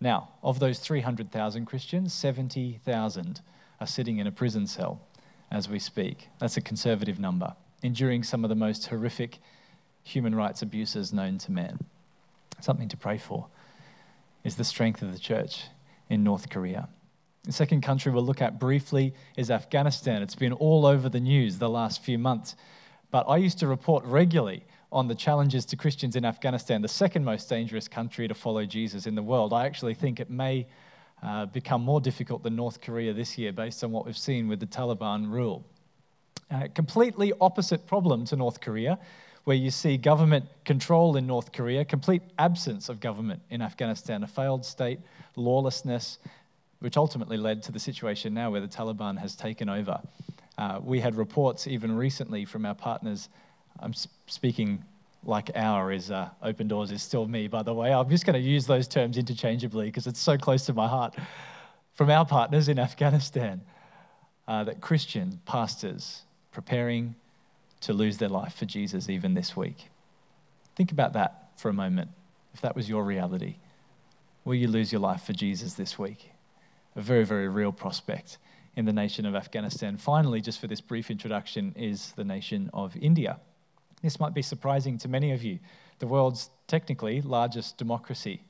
Now, 0.00 0.30
of 0.42 0.58
those 0.58 0.80
300,000 0.80 1.64
Christians, 1.66 2.12
70,000 2.12 3.40
are 3.80 3.86
sitting 3.86 4.18
in 4.18 4.26
a 4.26 4.32
prison 4.32 4.66
cell 4.66 5.00
as 5.52 5.68
we 5.68 5.78
speak. 5.78 6.28
That's 6.40 6.56
a 6.56 6.60
conservative 6.60 7.20
number, 7.20 7.54
enduring 7.84 8.24
some 8.24 8.44
of 8.44 8.48
the 8.48 8.56
most 8.56 8.86
horrific 8.86 9.38
human 10.02 10.34
rights 10.34 10.60
abuses 10.60 11.12
known 11.12 11.38
to 11.38 11.52
man. 11.52 11.78
Something 12.60 12.88
to 12.88 12.96
pray 12.96 13.18
for 13.18 13.46
is 14.42 14.56
the 14.56 14.64
strength 14.64 15.00
of 15.00 15.12
the 15.12 15.18
church 15.18 15.64
in 16.08 16.24
North 16.24 16.50
Korea. 16.50 16.88
The 17.44 17.52
second 17.52 17.82
country 17.82 18.10
we'll 18.10 18.24
look 18.24 18.40
at 18.40 18.58
briefly 18.58 19.14
is 19.36 19.50
Afghanistan. 19.50 20.22
It's 20.22 20.34
been 20.34 20.52
all 20.52 20.86
over 20.86 21.08
the 21.08 21.20
news 21.20 21.58
the 21.58 21.68
last 21.68 22.02
few 22.02 22.18
months, 22.18 22.56
but 23.10 23.28
I 23.28 23.36
used 23.36 23.58
to 23.58 23.66
report 23.66 24.04
regularly 24.04 24.64
on 24.90 25.08
the 25.08 25.14
challenges 25.14 25.66
to 25.66 25.76
Christians 25.76 26.16
in 26.16 26.24
Afghanistan, 26.24 26.80
the 26.80 26.88
second 26.88 27.24
most 27.24 27.48
dangerous 27.48 27.88
country 27.88 28.28
to 28.28 28.34
follow 28.34 28.64
Jesus 28.64 29.06
in 29.06 29.14
the 29.14 29.22
world. 29.22 29.52
I 29.52 29.66
actually 29.66 29.94
think 29.94 30.20
it 30.20 30.30
may 30.30 30.66
uh, 31.22 31.46
become 31.46 31.82
more 31.82 32.00
difficult 32.00 32.42
than 32.42 32.54
North 32.54 32.80
Korea 32.80 33.12
this 33.12 33.36
year 33.36 33.52
based 33.52 33.82
on 33.82 33.90
what 33.90 34.06
we've 34.06 34.16
seen 34.16 34.46
with 34.48 34.60
the 34.60 34.66
Taliban 34.66 35.30
rule. 35.30 35.64
Uh, 36.50 36.68
completely 36.74 37.32
opposite 37.40 37.86
problem 37.86 38.24
to 38.26 38.36
North 38.36 38.60
Korea, 38.60 38.98
where 39.44 39.56
you 39.56 39.70
see 39.70 39.96
government 39.96 40.46
control 40.64 41.16
in 41.16 41.26
North 41.26 41.52
Korea, 41.52 41.84
complete 41.84 42.22
absence 42.38 42.88
of 42.88 43.00
government 43.00 43.42
in 43.50 43.60
Afghanistan, 43.60 44.22
a 44.22 44.26
failed 44.26 44.64
state, 44.64 44.98
lawlessness, 45.36 46.18
which 46.80 46.96
ultimately 46.96 47.36
led 47.36 47.62
to 47.62 47.72
the 47.72 47.78
situation 47.78 48.34
now 48.34 48.50
where 48.50 48.60
the 48.60 48.68
Taliban 48.68 49.18
has 49.18 49.36
taken 49.36 49.68
over. 49.68 50.00
Uh, 50.56 50.80
we 50.82 51.00
had 51.00 51.14
reports 51.14 51.66
even 51.66 51.94
recently 51.94 52.44
from 52.44 52.64
our 52.64 52.74
partners. 52.74 53.28
I'm 53.80 53.94
speaking 54.26 54.82
like 55.24 55.50
our 55.54 55.92
is 55.92 56.10
uh, 56.10 56.28
open 56.42 56.68
doors 56.68 56.90
is 56.90 57.02
still 57.02 57.26
me, 57.26 57.48
by 57.48 57.62
the 57.62 57.72
way. 57.72 57.92
I'm 57.92 58.08
just 58.08 58.26
going 58.26 58.34
to 58.34 58.48
use 58.48 58.66
those 58.66 58.86
terms 58.86 59.18
interchangeably 59.18 59.86
because 59.86 60.06
it's 60.06 60.20
so 60.20 60.36
close 60.36 60.66
to 60.66 60.72
my 60.74 60.86
heart. 60.86 61.14
From 61.94 62.10
our 62.10 62.26
partners 62.26 62.68
in 62.68 62.78
Afghanistan, 62.78 63.60
uh, 64.46 64.64
that 64.64 64.80
Christian 64.80 65.40
pastors 65.46 66.22
preparing 66.52 67.14
to 67.84 67.92
lose 67.92 68.18
their 68.18 68.28
life 68.28 68.54
for 68.54 68.64
Jesus 68.64 69.08
even 69.08 69.34
this 69.34 69.56
week. 69.56 69.90
Think 70.74 70.90
about 70.90 71.12
that 71.12 71.50
for 71.56 71.68
a 71.68 71.72
moment. 71.72 72.10
If 72.54 72.60
that 72.62 72.74
was 72.74 72.88
your 72.88 73.04
reality, 73.04 73.56
will 74.44 74.54
you 74.54 74.68
lose 74.68 74.90
your 74.90 75.00
life 75.00 75.22
for 75.22 75.32
Jesus 75.32 75.74
this 75.74 75.98
week? 75.98 76.30
A 76.96 77.02
very, 77.02 77.24
very 77.24 77.48
real 77.48 77.72
prospect 77.72 78.38
in 78.74 78.86
the 78.86 78.92
nation 78.92 79.26
of 79.26 79.34
Afghanistan. 79.34 79.96
Finally, 79.96 80.40
just 80.40 80.60
for 80.60 80.66
this 80.66 80.80
brief 80.80 81.10
introduction, 81.10 81.74
is 81.76 82.12
the 82.12 82.24
nation 82.24 82.70
of 82.72 82.96
India. 82.96 83.38
This 84.02 84.18
might 84.18 84.34
be 84.34 84.42
surprising 84.42 84.98
to 84.98 85.08
many 85.08 85.32
of 85.32 85.42
you. 85.42 85.58
The 85.98 86.06
world's 86.06 86.50
technically 86.66 87.20
largest 87.20 87.76
democracy, 87.76 88.42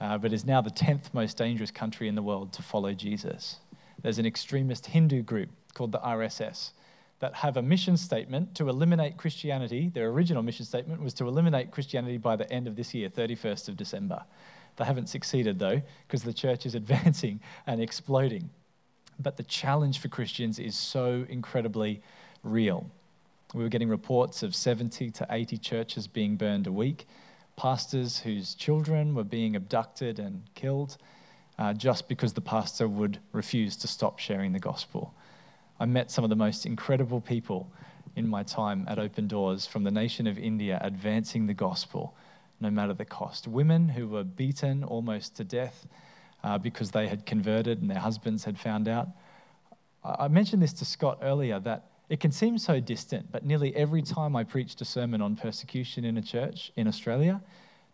uh, 0.00 0.18
but 0.18 0.32
is 0.32 0.44
now 0.44 0.60
the 0.60 0.70
10th 0.70 1.12
most 1.12 1.36
dangerous 1.36 1.70
country 1.70 2.08
in 2.08 2.14
the 2.14 2.22
world 2.22 2.52
to 2.54 2.62
follow 2.62 2.92
Jesus. 2.92 3.56
There's 4.02 4.18
an 4.18 4.26
extremist 4.26 4.86
Hindu 4.86 5.22
group 5.22 5.50
called 5.74 5.92
the 5.92 5.98
RSS 5.98 6.70
that 7.24 7.32
have 7.36 7.56
a 7.56 7.62
mission 7.62 7.96
statement 7.96 8.54
to 8.54 8.68
eliminate 8.68 9.16
Christianity. 9.16 9.88
Their 9.88 10.08
original 10.10 10.42
mission 10.42 10.66
statement 10.66 11.00
was 11.00 11.14
to 11.14 11.26
eliminate 11.26 11.70
Christianity 11.70 12.18
by 12.18 12.36
the 12.36 12.52
end 12.52 12.68
of 12.68 12.76
this 12.76 12.92
year, 12.92 13.08
31st 13.08 13.70
of 13.70 13.78
December. 13.78 14.22
They 14.76 14.84
haven't 14.84 15.08
succeeded 15.08 15.58
though, 15.58 15.80
because 16.06 16.22
the 16.22 16.34
church 16.34 16.66
is 16.66 16.74
advancing 16.82 17.40
and 17.66 17.80
exploding. 17.80 18.50
But 19.18 19.38
the 19.38 19.42
challenge 19.42 20.00
for 20.00 20.08
Christians 20.08 20.58
is 20.58 20.76
so 20.76 21.24
incredibly 21.30 22.02
real. 22.42 22.90
We 23.54 23.62
were 23.62 23.70
getting 23.70 23.88
reports 23.88 24.42
of 24.42 24.54
70 24.54 25.10
to 25.12 25.26
80 25.30 25.56
churches 25.56 26.06
being 26.06 26.36
burned 26.36 26.66
a 26.66 26.72
week, 26.72 27.06
pastors 27.56 28.18
whose 28.18 28.54
children 28.54 29.14
were 29.14 29.24
being 29.24 29.56
abducted 29.56 30.18
and 30.18 30.42
killed 30.54 30.98
uh, 31.58 31.72
just 31.72 32.06
because 32.06 32.34
the 32.34 32.42
pastor 32.42 32.86
would 32.86 33.18
refuse 33.32 33.78
to 33.78 33.88
stop 33.88 34.18
sharing 34.18 34.52
the 34.52 34.58
gospel. 34.58 35.14
I 35.80 35.86
met 35.86 36.10
some 36.10 36.24
of 36.24 36.30
the 36.30 36.36
most 36.36 36.66
incredible 36.66 37.20
people 37.20 37.70
in 38.16 38.28
my 38.28 38.42
time 38.42 38.84
at 38.88 38.98
Open 38.98 39.26
Doors 39.26 39.66
from 39.66 39.82
the 39.82 39.90
nation 39.90 40.26
of 40.26 40.38
India 40.38 40.78
advancing 40.82 41.46
the 41.46 41.54
gospel 41.54 42.14
no 42.60 42.70
matter 42.70 42.94
the 42.94 43.04
cost. 43.04 43.48
Women 43.48 43.88
who 43.88 44.08
were 44.08 44.24
beaten 44.24 44.84
almost 44.84 45.36
to 45.36 45.44
death 45.44 45.86
uh, 46.44 46.58
because 46.58 46.92
they 46.92 47.08
had 47.08 47.26
converted 47.26 47.80
and 47.80 47.90
their 47.90 47.98
husbands 47.98 48.44
had 48.44 48.58
found 48.58 48.86
out. 48.86 49.08
I 50.04 50.28
mentioned 50.28 50.62
this 50.62 50.72
to 50.74 50.84
Scott 50.84 51.18
earlier 51.22 51.58
that 51.60 51.86
it 52.08 52.20
can 52.20 52.30
seem 52.30 52.58
so 52.58 52.80
distant, 52.80 53.32
but 53.32 53.44
nearly 53.44 53.74
every 53.74 54.02
time 54.02 54.36
I 54.36 54.44
preached 54.44 54.80
a 54.82 54.84
sermon 54.84 55.22
on 55.22 55.36
persecution 55.36 56.04
in 56.04 56.18
a 56.18 56.22
church 56.22 56.70
in 56.76 56.86
Australia, 56.86 57.40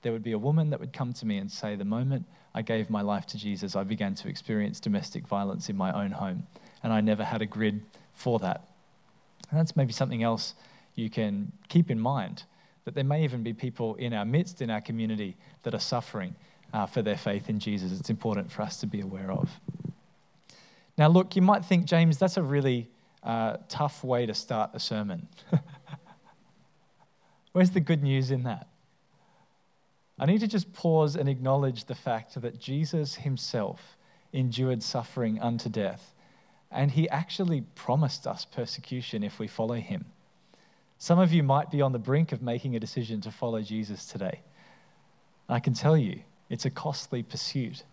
there 0.03 0.13
would 0.13 0.25
be 0.25 0.33
a 0.33 0.39
woman 0.39 0.71
that 0.71 0.81
would 0.81 0.93
come 0.93 1.13
to 1.15 1.27
me 1.27 1.39
and 1.39 1.51
say, 1.51 1.77
The 1.77 1.85
moment 1.85 2.27
I 2.55 2.63
gave 2.63 2.91
my 2.91 3.03
life 3.03 3.27
to 3.27 3.39
Jesus, 3.39 3.77
I 3.77 3.85
began 3.85 4.15
to 4.17 4.29
experience 4.29 4.81
domestic 4.81 5.29
violence 5.29 5.69
in 5.69 5.77
my 5.77 5.93
own 5.93 6.11
home. 6.11 6.47
And 6.83 6.93
I 6.93 7.01
never 7.01 7.25
had 7.25 7.43
a 7.43 7.47
grid 7.47 7.83
for 8.15 8.39
that. 8.39 8.69
And 9.51 9.59
that's 9.59 9.77
maybe 9.77 9.93
something 9.93 10.23
else 10.23 10.55
you 10.95 11.11
can 11.11 11.53
keep 11.69 11.91
in 11.91 11.99
mind 11.99 12.45
that 12.85 12.95
there 12.95 13.05
may 13.05 13.25
even 13.25 13.43
be 13.43 13.53
people 13.53 13.95
in 13.97 14.13
our 14.13 14.25
midst, 14.25 14.63
in 14.63 14.71
our 14.71 14.81
community, 14.81 15.37
that 15.63 15.75
are 15.75 15.81
suffering 15.81 16.35
uh, 16.73 16.87
for 16.87 17.03
their 17.03 17.17
faith 17.17 17.49
in 17.49 17.59
Jesus. 17.59 17.99
It's 17.99 18.11
important 18.11 18.51
for 18.51 18.63
us 18.63 18.79
to 18.81 18.87
be 18.87 19.01
aware 19.01 19.31
of. 19.31 19.51
Now, 20.97 21.09
look, 21.09 21.37
you 21.37 21.43
might 21.43 21.65
think, 21.65 21.85
James, 21.85 22.19
that's 22.19 22.37
a 22.37 22.43
really 22.43 22.89
uh, 23.23 23.59
tough 23.69 24.03
way 24.03 24.27
to 24.27 24.35
start 24.35 24.71
a 24.75 24.81
sermon. 24.81 25.29
Where's 27.53 27.71
the 27.71 27.81
good 27.81 28.03
news 28.03 28.31
in 28.31 28.45
that? 28.45 28.69
I 30.19 30.27
need 30.27 30.41
to 30.41 30.47
just 30.47 30.73
pause 30.73 31.17
and 31.17 31.29
acknowledge 31.29 31.87
the 31.87 31.95
fact 31.95 32.41
that 32.41 32.61
Jesus 32.61 33.15
himself 33.15 33.97
endured 34.33 34.83
suffering 34.83 35.41
unto 35.41 35.69
death, 35.69 36.13
and 36.71 36.91
he 36.91 37.09
actually 37.09 37.63
promised 37.75 38.27
us 38.27 38.45
persecution 38.45 39.23
if 39.23 39.39
we 39.39 39.47
follow 39.47 39.75
him. 39.75 40.07
Some 40.99 41.19
of 41.19 41.33
you 41.33 41.43
might 41.43 41.71
be 41.71 41.81
on 41.81 41.93
the 41.93 41.99
brink 41.99 42.33
of 42.33 42.43
making 42.43 42.77
a 42.77 42.81
decision 42.81 43.21
to 43.23 43.31
follow 43.31 43.63
Jesus 43.63 44.07
today. 44.07 44.41
I 45.49 45.59
can 45.61 45.75
tell 45.75 45.97
you, 45.97 46.21
it's 46.49 46.65
a 46.65 46.71
costly 46.71 47.23
pursuit 47.23 47.85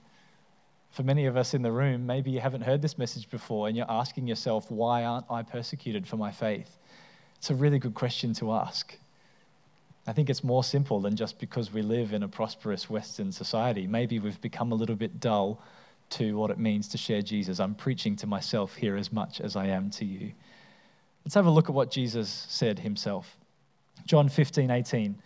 for 0.97 1.03
many 1.03 1.25
of 1.25 1.37
us 1.37 1.53
in 1.53 1.61
the 1.61 1.71
room, 1.71 2.07
maybe 2.07 2.31
you 2.31 2.39
haven't 2.39 2.61
heard 2.61 2.81
this 2.81 2.97
message 2.97 3.29
before 3.29 3.67
and 3.67 3.77
you're 3.77 3.89
asking 3.89 4.27
yourself, 4.27 4.71
why 4.71 5.03
aren't 5.03 5.25
I 5.29 5.43
persecuted 5.43 6.07
for 6.07 6.17
my 6.17 6.31
faith? 6.31 6.77
It's 7.35 7.51
a 7.51 7.55
really 7.55 7.77
good 7.77 7.93
question 7.93 8.33
to 8.35 8.53
ask. 8.53 8.97
I 10.07 10.13
think 10.13 10.29
it's 10.29 10.43
more 10.43 10.63
simple 10.63 10.99
than 10.99 11.15
just 11.15 11.37
because 11.37 11.71
we 11.71 11.81
live 11.83 12.13
in 12.13 12.23
a 12.23 12.27
prosperous 12.27 12.89
Western 12.89 13.31
society. 13.31 13.85
Maybe 13.85 14.17
we've 14.19 14.41
become 14.41 14.71
a 14.71 14.75
little 14.75 14.95
bit 14.95 15.19
dull 15.19 15.61
to 16.11 16.37
what 16.37 16.51
it 16.51 16.57
means 16.57 16.87
to 16.89 16.97
share 16.97 17.21
Jesus. 17.21 17.59
I'm 17.59 17.75
preaching 17.75 18.15
to 18.17 18.27
myself 18.27 18.75
here 18.75 18.95
as 18.95 19.11
much 19.11 19.41
as 19.41 19.55
I 19.55 19.67
am 19.67 19.89
to 19.91 20.05
you. 20.05 20.31
Let's 21.25 21.35
have 21.35 21.45
a 21.45 21.51
look 21.51 21.69
at 21.69 21.75
what 21.75 21.91
Jesus 21.91 22.45
said 22.47 22.79
himself. 22.79 23.37
John 24.05 24.29
15, 24.29 24.71
18. 24.71 25.17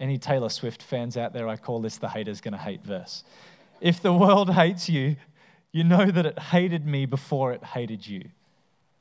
Any 0.00 0.18
Taylor 0.18 0.48
Swift 0.48 0.82
fans 0.82 1.16
out 1.16 1.32
there, 1.32 1.46
I 1.46 1.56
call 1.56 1.80
this 1.80 1.98
the 1.98 2.08
haters 2.08 2.40
gonna 2.40 2.58
hate 2.58 2.82
verse. 2.82 3.22
If 3.80 4.02
the 4.02 4.12
world 4.12 4.50
hates 4.54 4.88
you, 4.88 5.16
you 5.72 5.84
know 5.84 6.10
that 6.10 6.26
it 6.26 6.38
hated 6.38 6.86
me 6.86 7.06
before 7.06 7.52
it 7.52 7.62
hated 7.62 8.06
you. 8.06 8.24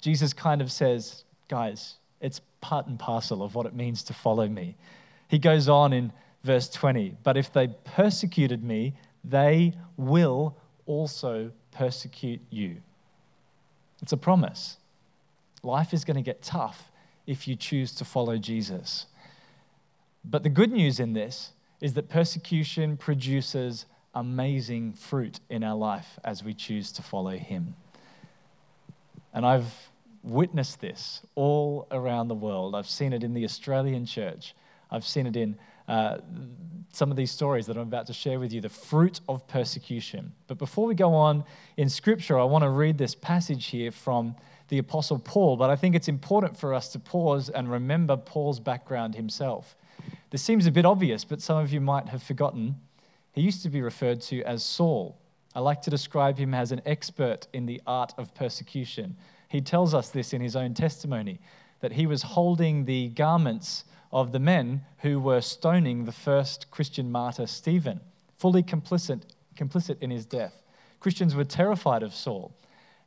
Jesus 0.02 0.34
kind 0.34 0.62
of 0.62 0.72
says, 0.72 1.24
guys, 1.48 1.96
it's 2.22 2.42
part 2.62 2.88
and 2.88 3.00
parcel 3.00 3.42
of 3.42 3.56
what 3.56 3.66
it 3.66 3.74
means 3.74 4.04
to 4.04 4.14
follow 4.14 4.48
me. 4.48 4.76
He 5.28 5.40
goes 5.40 5.68
on 5.68 5.94
in 5.94 6.12
verse 6.44 6.70
20, 6.70 7.16
but 7.24 7.38
if 7.38 7.52
they 7.52 7.68
persecuted 7.68 8.64
me, 8.64 8.94
they 9.24 9.74
will 9.98 10.58
also 10.86 11.52
persecute 11.72 12.42
you. 12.50 12.78
It's 14.02 14.14
a 14.14 14.18
promise. 14.18 14.78
Life 15.64 15.94
is 15.94 16.06
going 16.06 16.16
to 16.16 16.24
get 16.24 16.42
tough 16.42 16.92
if 17.28 17.48
you 17.48 17.56
choose 17.56 17.94
to 17.96 18.06
follow 18.06 18.38
Jesus. 18.38 19.06
But 20.24 20.44
the 20.44 20.50
good 20.50 20.72
news 20.72 21.00
in 21.00 21.14
this 21.14 21.52
is 21.82 21.94
that 21.94 22.10
persecution 22.10 22.98
produces 22.98 23.86
amazing 24.16 24.94
fruit 24.94 25.40
in 25.50 25.64
our 25.64 25.76
life 25.76 26.20
as 26.24 26.44
we 26.44 26.54
choose 26.54 26.92
to 26.94 27.02
follow 27.02 27.38
Him. 27.38 27.76
And 29.34 29.46
I've 29.46 29.90
witnessed 30.24 30.82
this 30.82 31.22
all 31.36 31.88
around 31.92 32.28
the 32.28 32.36
world. 32.36 32.76
I've 32.76 32.90
seen 32.90 33.14
it 33.14 33.24
in 33.24 33.34
the 33.34 33.46
Australian 33.46 34.06
church. 34.06 34.54
I've 34.92 35.06
seen 35.06 35.28
it 35.28 35.36
in 35.36 35.58
uh, 35.90 36.20
some 36.92 37.12
of 37.12 37.18
these 37.18 37.32
stories 37.32 37.66
that 37.68 37.76
I'm 37.76 37.84
about 37.84 38.08
to 38.08 38.14
share 38.14 38.40
with 38.40 38.54
you 38.54 38.62
the 38.62 38.70
fruit 38.70 39.20
of 39.28 39.48
persecution. 39.48 40.32
But 40.48 40.58
before 40.58 40.86
we 40.86 40.96
go 40.96 41.14
on 41.14 41.44
in 41.76 41.90
Scripture, 41.90 42.40
I 42.40 42.46
want 42.46 42.64
to 42.64 42.70
read 42.70 42.98
this 42.98 43.14
passage 43.16 43.68
here 43.68 43.92
from 43.92 44.36
the 44.70 44.78
Apostle 44.78 45.20
Paul. 45.20 45.58
But 45.58 45.70
I 45.70 45.76
think 45.76 45.96
it's 45.96 46.08
important 46.08 46.58
for 46.58 46.74
us 46.74 46.90
to 46.94 47.00
pause 47.00 47.50
and 47.50 47.70
remember 47.70 48.16
Paul's 48.16 48.60
background 48.60 49.16
himself. 49.16 49.76
This 50.30 50.42
seems 50.42 50.66
a 50.66 50.72
bit 50.72 50.86
obvious, 50.86 51.26
but 51.26 51.42
some 51.42 51.58
of 51.58 51.74
you 51.74 51.82
might 51.82 52.08
have 52.10 52.24
forgotten 52.24 52.76
he 53.34 53.42
used 53.42 53.64
to 53.64 53.70
be 53.70 53.82
referred 53.82 54.22
to 54.24 54.44
as 54.44 54.64
Saul. 54.64 55.18
I 55.56 55.60
like 55.60 55.82
to 55.84 55.90
describe 55.90 56.38
him 56.38 56.54
as 56.54 56.72
an 56.72 56.82
expert 56.86 57.48
in 57.54 57.66
the 57.66 57.82
art 57.88 58.14
of 58.18 58.34
persecution. 58.34 59.16
He 59.48 59.62
tells 59.62 59.94
us 59.94 60.10
this 60.10 60.34
in 60.34 60.42
his 60.42 60.56
own 60.56 60.74
testimony 60.74 61.40
that 61.80 61.94
he 61.94 62.06
was 62.06 62.22
holding 62.22 62.86
the 62.86 63.10
garments 63.10 63.86
of 64.12 64.32
the 64.32 64.40
men 64.40 64.82
who 65.00 65.20
were 65.20 65.42
stoning 65.42 66.06
the 66.06 66.12
first 66.12 66.72
Christian 66.72 67.12
martyr, 67.12 67.46
Stephen, 67.46 68.00
fully 68.38 68.64
complicit, 68.64 69.22
complicit 69.56 70.02
in 70.02 70.10
his 70.10 70.26
death. 70.26 70.64
Christians 71.00 71.36
were 71.36 71.44
terrified 71.44 72.04
of 72.04 72.14
Saul. 72.14 72.54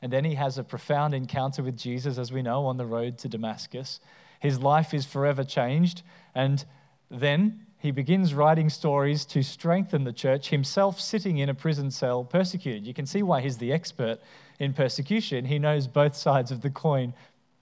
And 0.00 0.12
then 0.12 0.24
he 0.24 0.34
has 0.34 0.58
a 0.58 0.64
profound 0.64 1.14
encounter 1.14 1.62
with 1.62 1.76
Jesus, 1.76 2.18
as 2.18 2.32
we 2.32 2.42
know, 2.42 2.66
on 2.66 2.76
the 2.76 2.86
road 2.86 3.18
to 3.18 3.28
Damascus. 3.28 4.00
His 4.40 4.60
life 4.60 4.92
is 4.92 5.06
forever 5.06 5.44
changed. 5.44 6.02
And 6.34 6.64
then 7.08 7.66
he 7.78 7.92
begins 7.92 8.34
writing 8.34 8.68
stories 8.68 9.24
to 9.26 9.42
strengthen 9.42 10.04
the 10.04 10.12
church, 10.12 10.48
himself 10.48 11.00
sitting 11.00 11.38
in 11.38 11.48
a 11.48 11.54
prison 11.54 11.90
cell 11.90 12.24
persecuted. 12.24 12.86
You 12.86 12.94
can 12.94 13.06
see 13.06 13.22
why 13.22 13.40
he's 13.40 13.58
the 13.58 13.72
expert 13.72 14.18
in 14.58 14.72
persecution. 14.72 15.44
He 15.44 15.58
knows 15.58 15.86
both 15.86 16.16
sides 16.16 16.50
of 16.50 16.62
the 16.62 16.70
coin 16.70 17.14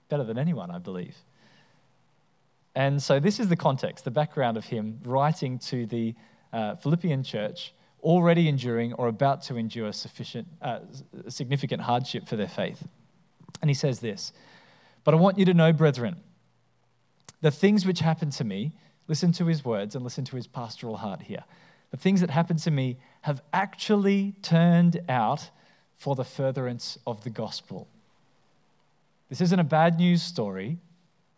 better 0.09 0.23
than 0.23 0.37
anyone, 0.37 0.71
I 0.71 0.79
believe. 0.79 1.15
And 2.75 3.01
so, 3.01 3.19
this 3.19 3.39
is 3.39 3.49
the 3.49 3.55
context, 3.55 4.05
the 4.05 4.11
background 4.11 4.57
of 4.57 4.65
him 4.65 4.99
writing 5.03 5.59
to 5.59 5.85
the 5.85 6.15
uh, 6.53 6.75
Philippian 6.75 7.23
church, 7.23 7.73
already 8.01 8.47
enduring 8.47 8.93
or 8.93 9.07
about 9.07 9.43
to 9.43 9.57
endure 9.57 9.91
sufficient, 9.91 10.47
uh, 10.61 10.79
significant 11.27 11.81
hardship 11.81 12.27
for 12.27 12.35
their 12.35 12.47
faith. 12.47 12.87
And 13.61 13.69
he 13.69 13.73
says 13.73 13.99
this 13.99 14.31
But 15.03 15.13
I 15.13 15.17
want 15.17 15.37
you 15.37 15.45
to 15.45 15.53
know, 15.53 15.73
brethren, 15.73 16.17
the 17.41 17.51
things 17.51 17.85
which 17.85 17.99
happened 17.99 18.31
to 18.33 18.43
me 18.43 18.73
Listen 19.11 19.33
to 19.33 19.45
his 19.45 19.65
words 19.65 19.93
and 19.93 20.05
listen 20.05 20.23
to 20.23 20.37
his 20.37 20.47
pastoral 20.47 20.95
heart 20.95 21.23
here. 21.23 21.43
the 21.89 21.97
things 21.97 22.21
that 22.21 22.29
happened 22.29 22.59
to 22.59 22.71
me 22.71 22.97
have 23.23 23.41
actually 23.51 24.33
turned 24.41 25.01
out 25.09 25.49
for 25.97 26.15
the 26.15 26.23
furtherance 26.23 26.97
of 27.05 27.21
the 27.25 27.29
gospel. 27.29 27.89
This 29.27 29.41
isn't 29.41 29.59
a 29.59 29.65
bad 29.65 29.97
news 29.97 30.23
story. 30.23 30.77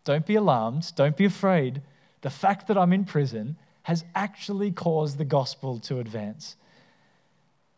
Don't 0.04 0.26
be 0.26 0.34
alarmed. 0.34 0.92
Don't 0.94 1.16
be 1.16 1.24
afraid. 1.24 1.82
The 2.20 2.30
fact 2.30 2.68
that 2.68 2.78
I'm 2.78 2.92
in 2.92 3.04
prison 3.04 3.56
has 3.82 4.04
actually 4.14 4.70
caused 4.70 5.18
the 5.18 5.24
gospel 5.24 5.78
to 5.78 5.98
advance. 5.98 6.56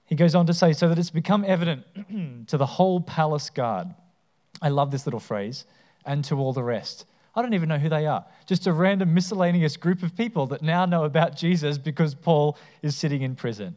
He 0.06 0.14
goes 0.14 0.35
on 0.35 0.47
to 0.47 0.54
say, 0.54 0.73
so 0.73 0.88
that 0.88 0.99
it's 0.99 1.11
become 1.11 1.45
evident 1.45 1.85
to 2.49 2.56
the 2.56 2.66
whole 2.66 3.00
palace 3.00 3.50
guard. 3.50 3.88
I 4.62 4.68
love 4.68 4.90
this 4.90 5.06
little 5.06 5.21
phrase, 5.21 5.64
and 6.04 6.25
to 6.26 6.38
all 6.38 6.52
the 6.52 6.62
rest. 6.62 7.06
I 7.35 7.42
don't 7.42 7.54
even 7.54 7.68
know 7.68 7.78
who 7.78 7.88
they 7.88 8.06
are. 8.06 8.25
Just 8.47 8.66
a 8.66 8.73
random 8.73 9.12
miscellaneous 9.12 9.76
group 9.76 10.02
of 10.02 10.16
people 10.16 10.47
that 10.47 10.62
now 10.62 10.87
know 10.87 11.04
about 11.04 11.37
Jesus 11.37 11.76
because 11.76 12.14
Paul 12.14 12.56
is 12.83 12.97
sitting 12.97 13.23
in 13.23 13.35
prison. 13.35 13.76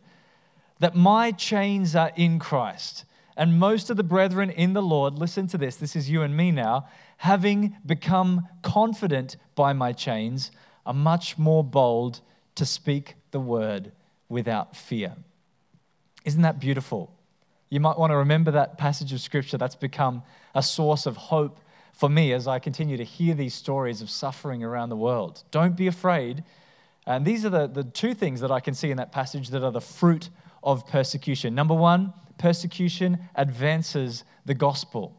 That 0.80 0.96
my 0.96 1.32
chains 1.32 1.96
are 1.96 2.12
in 2.16 2.40
Christ. 2.40 3.04
And 3.40 3.58
most 3.58 3.90
of 3.90 3.96
the 3.96 4.04
brethren 4.04 4.50
in 4.50 4.74
the 4.74 4.82
Lord, 4.82 5.18
listen 5.18 5.48
to 5.48 5.58
this, 5.58 5.78
this 5.78 5.96
is 5.96 6.10
you 6.10 6.24
and 6.24 6.36
me 6.36 6.52
now, 6.52 6.90
having 7.16 7.78
become 7.86 8.50
confident 8.64 9.38
by 9.56 9.72
my 9.72 9.94
chains, 9.94 10.52
are 10.86 10.94
much 10.94 11.38
more 11.38 11.64
bold 11.64 12.20
to 12.56 12.66
speak 12.66 13.16
the 13.32 13.40
word 13.40 13.94
without 14.28 14.76
fear. 14.76 15.16
Isn't 16.26 16.42
that 16.42 16.60
beautiful? 16.60 17.16
You 17.70 17.80
might 17.80 17.98
want 17.98 18.12
to 18.12 18.18
remember 18.18 18.52
that 18.52 18.78
passage 18.78 19.14
of 19.14 19.22
scripture 19.22 19.58
that's 19.58 19.74
become 19.74 20.22
a 20.54 20.62
source 20.62 21.06
of 21.06 21.16
hope 21.16 21.62
for 21.94 22.10
me 22.10 22.34
as 22.34 22.46
I 22.46 22.60
continue 22.60 22.98
to 22.98 23.06
hear 23.06 23.34
these 23.36 23.54
stories 23.54 24.02
of 24.02 24.10
suffering 24.10 24.66
around 24.66 24.90
the 24.90 24.98
world. 24.98 25.44
Don't 25.50 25.78
be 25.78 25.88
afraid. 25.88 26.44
And 27.08 27.26
these 27.26 27.46
are 27.46 27.50
the, 27.50 27.68
the 27.68 27.86
two 27.86 28.14
things 28.14 28.42
that 28.42 28.52
I 28.52 28.60
can 28.60 28.74
see 28.74 28.92
in 28.92 28.98
that 28.98 29.14
passage 29.14 29.52
that 29.52 29.64
are 29.64 29.72
the 29.72 29.80
fruit 29.80 30.28
of 30.62 30.86
persecution. 30.86 31.56
Number 31.56 31.74
one, 31.74 32.12
persecution 32.40 33.20
advances 33.36 34.24
the 34.46 34.56
gospel. 34.56 35.16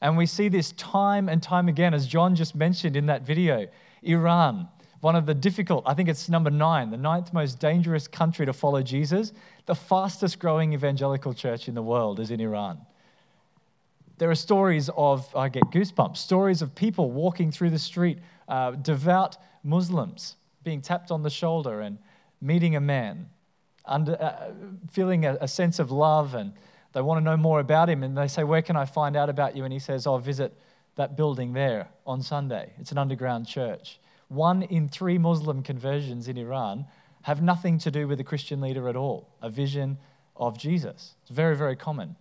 And 0.00 0.16
we 0.16 0.24
see 0.24 0.48
this 0.48 0.72
time 0.72 1.28
and 1.28 1.42
time 1.42 1.68
again, 1.68 1.92
as 1.92 2.06
John 2.06 2.34
just 2.34 2.54
mentioned 2.54 2.96
in 2.96 3.06
that 3.06 3.22
video. 3.22 3.68
Iran, 4.02 4.68
one 5.00 5.14
of 5.14 5.26
the 5.26 5.34
difficult, 5.34 5.84
I 5.86 5.94
think 5.94 6.08
it's 6.08 6.28
number 6.28 6.50
nine, 6.50 6.90
the 6.90 6.96
ninth 6.96 7.32
most 7.32 7.60
dangerous 7.60 8.08
country 8.08 8.46
to 8.46 8.52
follow 8.52 8.82
Jesus. 8.82 9.32
The 9.66 9.74
fastest 9.74 10.38
growing 10.38 10.72
evangelical 10.72 11.34
church 11.34 11.68
in 11.68 11.74
the 11.74 11.82
world 11.82 12.18
is 12.18 12.30
in 12.30 12.40
Iran. 12.40 12.78
There 14.18 14.30
are 14.30 14.36
stories 14.36 14.88
of, 14.96 15.34
I 15.34 15.48
get 15.48 15.64
goosebumps, 15.64 16.16
stories 16.16 16.62
of 16.62 16.74
people 16.74 17.10
walking 17.10 17.50
through 17.50 17.70
the 17.70 17.78
street, 17.78 18.18
uh, 18.48 18.72
devout 18.72 19.36
Muslims 19.64 20.36
being 20.64 20.80
tapped 20.80 21.10
on 21.10 21.22
the 21.22 21.30
shoulder 21.30 21.80
and 21.80 21.98
meeting 22.40 22.76
a 22.76 22.80
man, 22.80 23.28
under, 23.84 24.20
uh, 24.20 24.52
feeling 24.90 25.24
a, 25.24 25.36
a 25.40 25.48
sense 25.48 25.78
of 25.78 25.90
love, 25.90 26.34
and 26.34 26.52
they 26.92 27.00
want 27.00 27.18
to 27.18 27.24
know 27.24 27.36
more 27.36 27.60
about 27.60 27.88
him. 27.88 28.02
And 28.02 28.16
they 28.16 28.28
say, 28.28 28.44
Where 28.44 28.62
can 28.62 28.76
I 28.76 28.84
find 28.84 29.16
out 29.16 29.28
about 29.28 29.56
you? 29.56 29.64
And 29.64 29.72
he 29.72 29.78
says, 29.78 30.06
Oh, 30.06 30.18
visit 30.18 30.52
that 30.96 31.16
building 31.16 31.52
there 31.52 31.88
on 32.06 32.22
Sunday. 32.22 32.72
It's 32.78 32.92
an 32.92 32.98
underground 32.98 33.46
church. 33.46 33.98
One 34.28 34.62
in 34.62 34.88
three 34.88 35.18
Muslim 35.18 35.62
conversions 35.62 36.28
in 36.28 36.36
Iran 36.36 36.86
have 37.22 37.42
nothing 37.42 37.78
to 37.78 37.90
do 37.90 38.08
with 38.08 38.20
a 38.20 38.24
Christian 38.24 38.60
leader 38.60 38.88
at 38.88 38.96
all, 38.96 39.28
a 39.40 39.48
vision 39.48 39.98
of 40.36 40.58
Jesus. 40.58 41.14
It's 41.22 41.30
very, 41.30 41.56
very 41.56 41.76
common. 41.76 42.16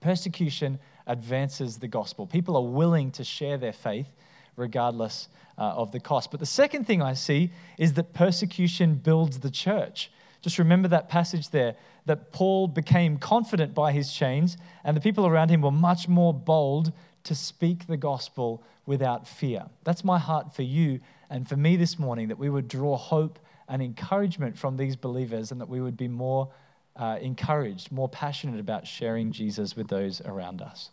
Persecution 0.00 0.78
advances 1.06 1.78
the 1.78 1.88
gospel. 1.88 2.26
People 2.26 2.56
are 2.56 2.64
willing 2.64 3.10
to 3.12 3.24
share 3.24 3.58
their 3.58 3.72
faith 3.72 4.08
regardless 4.56 5.28
uh, 5.58 5.62
of 5.62 5.92
the 5.92 6.00
cost. 6.00 6.30
But 6.30 6.40
the 6.40 6.46
second 6.46 6.86
thing 6.86 7.02
I 7.02 7.14
see 7.14 7.52
is 7.78 7.94
that 7.94 8.12
persecution 8.12 8.94
builds 8.94 9.40
the 9.40 9.50
church. 9.50 10.10
Just 10.42 10.58
remember 10.58 10.88
that 10.88 11.08
passage 11.08 11.50
there 11.50 11.76
that 12.06 12.32
Paul 12.32 12.66
became 12.66 13.16
confident 13.16 13.74
by 13.74 13.92
his 13.92 14.12
chains, 14.12 14.56
and 14.84 14.96
the 14.96 15.00
people 15.00 15.26
around 15.26 15.50
him 15.50 15.62
were 15.62 15.70
much 15.70 16.08
more 16.08 16.34
bold 16.34 16.92
to 17.24 17.34
speak 17.34 17.86
the 17.86 17.96
gospel 17.96 18.62
without 18.84 19.28
fear. 19.28 19.66
That's 19.84 20.04
my 20.04 20.18
heart 20.18 20.54
for 20.54 20.62
you 20.62 21.00
and 21.30 21.48
for 21.48 21.56
me 21.56 21.76
this 21.76 21.98
morning 21.98 22.28
that 22.28 22.38
we 22.38 22.50
would 22.50 22.66
draw 22.66 22.96
hope 22.96 23.38
and 23.68 23.80
encouragement 23.80 24.58
from 24.58 24.76
these 24.76 24.96
believers 24.96 25.52
and 25.52 25.60
that 25.60 25.68
we 25.68 25.80
would 25.80 25.96
be 25.96 26.08
more 26.08 26.50
uh, 26.96 27.18
encouraged, 27.22 27.92
more 27.92 28.08
passionate 28.08 28.58
about 28.58 28.86
sharing 28.86 29.30
Jesus 29.32 29.76
with 29.76 29.88
those 29.88 30.20
around 30.22 30.60
us. 30.60 30.90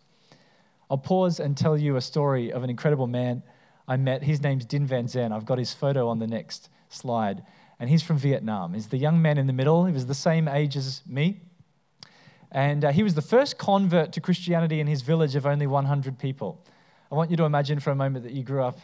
I'll 0.90 0.98
pause 0.98 1.40
and 1.40 1.58
tell 1.58 1.78
you 1.78 1.96
a 1.96 2.02
story 2.02 2.52
of 2.52 2.64
an 2.64 2.70
incredible 2.70 3.08
man 3.08 3.44
I 3.88 3.98
met. 3.98 4.24
His 4.24 4.42
name's 4.42 4.66
Din 4.66 4.86
Van 4.86 5.08
Zen. 5.08 5.32
I've 5.32 5.46
got 5.46 5.58
his 5.58 5.74
photo 5.74 6.08
on 6.08 6.20
the 6.20 6.28
next 6.28 6.70
slide. 6.90 7.44
And 7.80 7.90
he's 7.90 8.04
from 8.04 8.18
Vietnam. 8.18 8.74
He's 8.74 8.88
the 8.88 8.98
young 8.98 9.22
man 9.22 9.38
in 9.38 9.48
the 9.48 9.54
middle. 9.54 9.86
He 9.86 9.94
was 9.94 10.06
the 10.06 10.14
same 10.14 10.48
age 10.48 10.76
as 10.76 11.02
me. 11.08 11.42
And 12.52 12.84
uh, 12.84 12.92
he 12.92 13.04
was 13.04 13.14
the 13.14 13.22
first 13.22 13.58
convert 13.58 14.12
to 14.14 14.22
Christianity 14.22 14.80
in 14.80 14.88
his 14.88 15.02
village 15.02 15.36
of 15.36 15.46
only 15.46 15.68
100 15.68 16.18
people. 16.18 16.66
I 17.12 17.16
want 17.16 17.32
you 17.32 17.38
to 17.38 17.44
imagine 17.44 17.80
for 17.80 17.92
a 17.92 17.96
moment 17.96 18.26
that 18.26 18.34
you 18.34 18.44
grew 18.44 18.64
up 18.64 18.80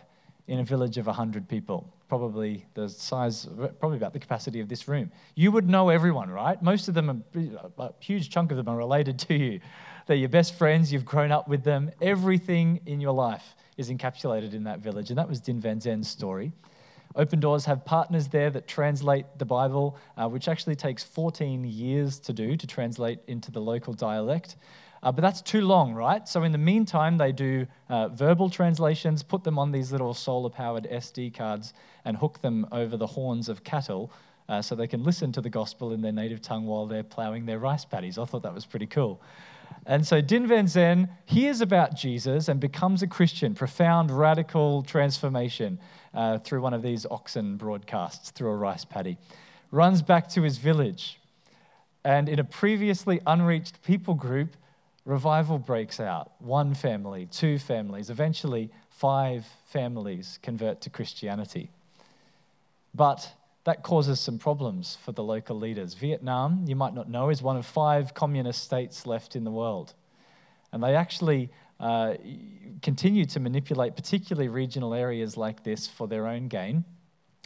in 0.48 0.60
a 0.60 0.64
village 0.64 0.98
of 0.98 1.08
100 1.08 1.50
people, 1.50 1.92
probably 2.08 2.66
the 2.76 2.88
size, 2.88 3.48
probably 3.80 3.98
about 3.98 4.14
the 4.14 4.20
capacity 4.20 4.60
of 4.60 4.70
this 4.70 4.88
room. 4.88 5.12
You 5.34 5.52
would 5.52 5.68
know 5.68 5.90
everyone, 5.90 6.30
right? 6.30 6.62
Most 6.62 6.88
of 6.88 6.94
them, 6.94 7.24
are, 7.36 7.72
a 7.80 7.94
huge 8.00 8.30
chunk 8.30 8.52
of 8.52 8.58
them 8.58 8.68
are 8.68 8.78
related 8.78 9.20
to 9.28 9.34
you. 9.34 9.60
They're 10.06 10.16
your 10.16 10.30
best 10.30 10.56
friends, 10.56 10.94
you've 10.94 11.06
grown 11.06 11.32
up 11.32 11.48
with 11.48 11.64
them. 11.64 11.92
Everything 12.02 12.82
in 12.86 13.02
your 13.02 13.14
life 13.14 13.56
is 13.78 13.90
encapsulated 13.90 14.54
in 14.54 14.64
that 14.66 14.80
village. 14.80 15.10
And 15.10 15.18
that 15.18 15.28
was 15.28 15.40
Din 15.40 15.60
Van 15.60 15.82
Zen's 15.82 16.08
story. 16.08 16.52
Open 17.16 17.40
Doors 17.40 17.66
have 17.66 17.86
partners 17.86 18.28
there 18.28 18.50
that 18.50 18.68
translate 18.68 19.26
the 19.38 19.46
Bible, 19.46 19.98
uh, 20.18 20.28
which 20.28 20.48
actually 20.48 20.76
takes 20.76 21.04
14 21.04 21.64
years 21.64 22.20
to 22.20 22.34
do 22.34 22.58
to 22.58 22.68
translate 22.68 23.20
into 23.28 23.52
the 23.52 23.62
local 23.62 23.94
dialect. 23.94 24.58
Uh, 25.02 25.12
but 25.12 25.22
that's 25.22 25.42
too 25.42 25.62
long, 25.62 25.94
right? 25.94 26.28
So 26.28 26.44
in 26.44 26.52
the 26.52 26.58
meantime, 26.58 27.18
they 27.18 27.32
do 27.32 27.68
uh, 27.90 28.10
verbal 28.10 28.50
translations, 28.50 29.22
put 29.22 29.44
them 29.44 29.60
on 29.60 29.72
these 29.72 29.92
little 29.92 30.14
solar 30.14 30.50
powered 30.50 30.86
SD 30.92 31.34
cards, 31.36 31.74
and 32.06 32.18
hook 32.18 32.42
them 32.42 32.68
over 32.72 32.98
the 32.98 33.08
horns 33.08 33.48
of 33.48 33.64
cattle 33.64 34.12
uh, 34.50 34.62
so 34.62 34.76
they 34.76 34.88
can 34.88 35.04
listen 35.04 35.32
to 35.32 35.42
the 35.42 35.50
gospel 35.50 35.94
in 35.94 36.02
their 36.02 36.12
native 36.12 36.42
tongue 36.42 36.66
while 36.66 36.86
they're 36.86 37.04
plowing 37.04 37.46
their 37.46 37.60
rice 37.60 37.86
paddies. 37.86 38.18
I 38.18 38.26
thought 38.26 38.44
that 38.44 38.54
was 38.54 38.66
pretty 38.66 38.88
cool. 38.88 39.22
And 39.86 40.06
so 40.06 40.22
Din 40.22 40.48
Van 40.48 40.68
Zen 40.68 41.10
hears 41.26 41.62
about 41.62 41.96
Jesus 41.96 42.48
and 42.48 42.60
becomes 42.60 43.04
a 43.04 43.08
Christian, 43.08 43.54
profound, 43.54 44.12
radical 44.12 44.82
transformation 44.84 45.80
uh, 46.16 46.40
through 46.40 46.62
one 46.62 46.74
of 46.74 46.82
these 46.82 47.06
oxen 47.12 47.58
broadcasts 47.58 48.32
through 48.32 48.50
a 48.50 48.56
rice 48.56 48.86
paddy. 48.86 49.18
Runs 49.72 50.02
back 50.02 50.30
to 50.30 50.42
his 50.42 50.58
village. 50.58 51.20
And 52.04 52.30
in 52.30 52.40
a 52.40 52.44
previously 52.44 53.20
unreached 53.26 53.82
people 53.84 54.14
group, 54.14 54.56
revival 55.06 55.58
breaks 55.58 56.00
out. 56.00 56.32
One 56.40 56.74
family, 56.74 57.28
two 57.32 57.58
families, 57.60 58.10
eventually 58.10 58.70
five 58.90 59.46
families 59.66 60.40
convert 60.42 60.82
to 60.82 60.90
Christianity. 60.90 61.70
But 62.94 63.34
that 63.66 63.84
causes 63.84 64.20
some 64.20 64.38
problems 64.38 64.98
for 65.04 65.12
the 65.12 65.24
local 65.24 65.58
leaders. 65.58 65.96
Vietnam, 65.96 66.64
you 66.68 66.76
might 66.76 66.94
not 66.94 67.10
know, 67.10 67.30
is 67.30 67.42
one 67.42 67.58
of 67.58 67.66
five 67.66 68.14
communist 68.14 68.64
states 68.64 69.06
left 69.06 69.36
in 69.36 69.44
the 69.44 69.52
world. 69.52 69.94
And 70.72 70.84
they 70.84 70.96
actually 70.96 71.50
uh, 71.80 72.16
continue 72.82 73.26
to 73.26 73.40
manipulate, 73.40 73.96
particularly 73.96 74.48
regional 74.48 74.94
areas 74.94 75.38
like 75.38 75.64
this, 75.64 75.88
for 75.88 76.08
their 76.08 76.28
own 76.28 76.48
gain. 76.48 76.86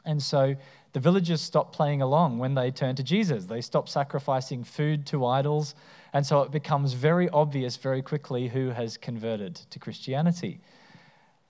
And 0.05 0.21
so 0.21 0.55
the 0.93 0.99
villagers 0.99 1.41
stop 1.41 1.73
playing 1.73 2.01
along 2.01 2.39
when 2.39 2.55
they 2.55 2.71
turn 2.71 2.95
to 2.95 3.03
Jesus. 3.03 3.45
They 3.45 3.61
stop 3.61 3.87
sacrificing 3.87 4.63
food 4.63 5.05
to 5.07 5.25
idols. 5.25 5.75
And 6.13 6.25
so 6.25 6.41
it 6.41 6.51
becomes 6.51 6.93
very 6.93 7.29
obvious 7.29 7.75
very 7.77 8.01
quickly 8.01 8.47
who 8.47 8.69
has 8.69 8.97
converted 8.97 9.55
to 9.55 9.79
Christianity. 9.79 10.61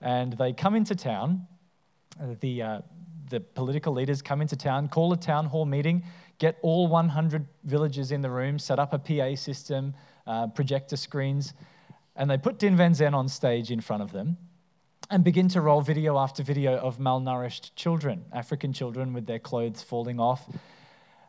And 0.00 0.34
they 0.34 0.52
come 0.52 0.74
into 0.74 0.94
town. 0.94 1.46
The, 2.40 2.62
uh, 2.62 2.80
the 3.30 3.40
political 3.40 3.92
leaders 3.92 4.20
come 4.20 4.42
into 4.42 4.56
town, 4.56 4.88
call 4.88 5.12
a 5.12 5.16
town 5.16 5.46
hall 5.46 5.64
meeting, 5.64 6.04
get 6.38 6.58
all 6.62 6.88
100 6.88 7.46
villagers 7.64 8.12
in 8.12 8.20
the 8.20 8.30
room, 8.30 8.58
set 8.58 8.78
up 8.78 8.92
a 8.92 8.98
PA 8.98 9.34
system, 9.36 9.94
uh, 10.26 10.48
projector 10.48 10.96
screens, 10.96 11.54
and 12.20 12.30
they 12.30 12.36
put 12.36 12.58
Din 12.58 12.76
Van 12.76 12.92
Zen 12.92 13.14
on 13.14 13.30
stage 13.30 13.70
in 13.70 13.80
front 13.80 14.02
of 14.02 14.12
them 14.12 14.36
and 15.08 15.24
begin 15.24 15.48
to 15.48 15.60
roll 15.62 15.80
video 15.80 16.18
after 16.18 16.42
video 16.42 16.76
of 16.76 16.98
malnourished 16.98 17.70
children, 17.76 18.26
African 18.30 18.74
children 18.74 19.14
with 19.14 19.24
their 19.24 19.38
clothes 19.38 19.82
falling 19.82 20.20
off. 20.20 20.46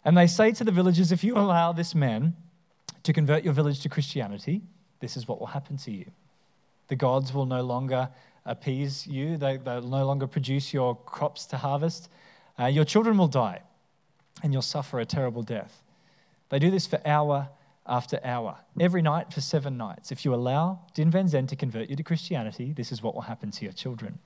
And 0.04 0.18
they 0.18 0.28
say 0.28 0.52
to 0.52 0.66
the 0.66 0.72
villagers, 0.72 1.14
if 1.14 1.24
you 1.24 1.38
allow 1.38 1.72
this 1.72 1.96
man 1.96 2.36
to 3.04 3.14
convert 3.14 3.46
your 3.46 3.54
village 3.54 3.80
to 3.84 3.90
Christianity, 3.90 4.64
this 5.00 5.16
is 5.16 5.30
what 5.30 5.40
will 5.40 5.48
happen 5.48 5.78
to 5.78 5.92
you. 5.92 6.12
The 6.90 6.98
gods 6.98 7.34
will 7.34 7.46
no 7.46 7.62
longer 7.62 8.10
appease 8.46 9.08
you, 9.08 9.38
they, 9.38 9.60
will 9.60 9.82
no 9.84 10.06
longer 10.06 10.28
produce 10.28 10.74
your 10.74 10.98
crops 10.98 11.46
to 11.48 11.58
harvest. 11.58 12.10
Uh, 12.60 12.66
your 12.66 12.84
children 12.84 13.18
will 13.18 13.30
die, 13.30 13.62
and 14.44 14.52
you'll 14.52 14.62
suffer 14.62 15.00
a 15.00 15.06
terrible 15.06 15.42
death. 15.42 15.84
They 16.50 16.60
do 16.60 16.70
this 16.70 16.86
for 16.86 17.00
hour 17.08 17.48
after 17.86 18.20
hour, 18.24 18.58
every 18.80 19.02
night 19.02 19.34
for 19.34 19.42
seven 19.42 19.78
nights. 19.78 20.12
If 20.12 20.24
you 20.24 20.34
allow 20.34 20.82
Din 20.94 21.10
Van 21.10 21.28
Zen 21.28 21.48
to 21.48 21.56
convert 21.56 21.90
you 21.90 21.96
to 21.96 22.04
Christianity, 22.04 22.74
this 22.74 22.92
is 22.92 23.02
what 23.02 23.16
will 23.16 23.22
happen 23.22 23.52
to 23.52 23.64
your 23.64 23.74
children. 23.74 24.20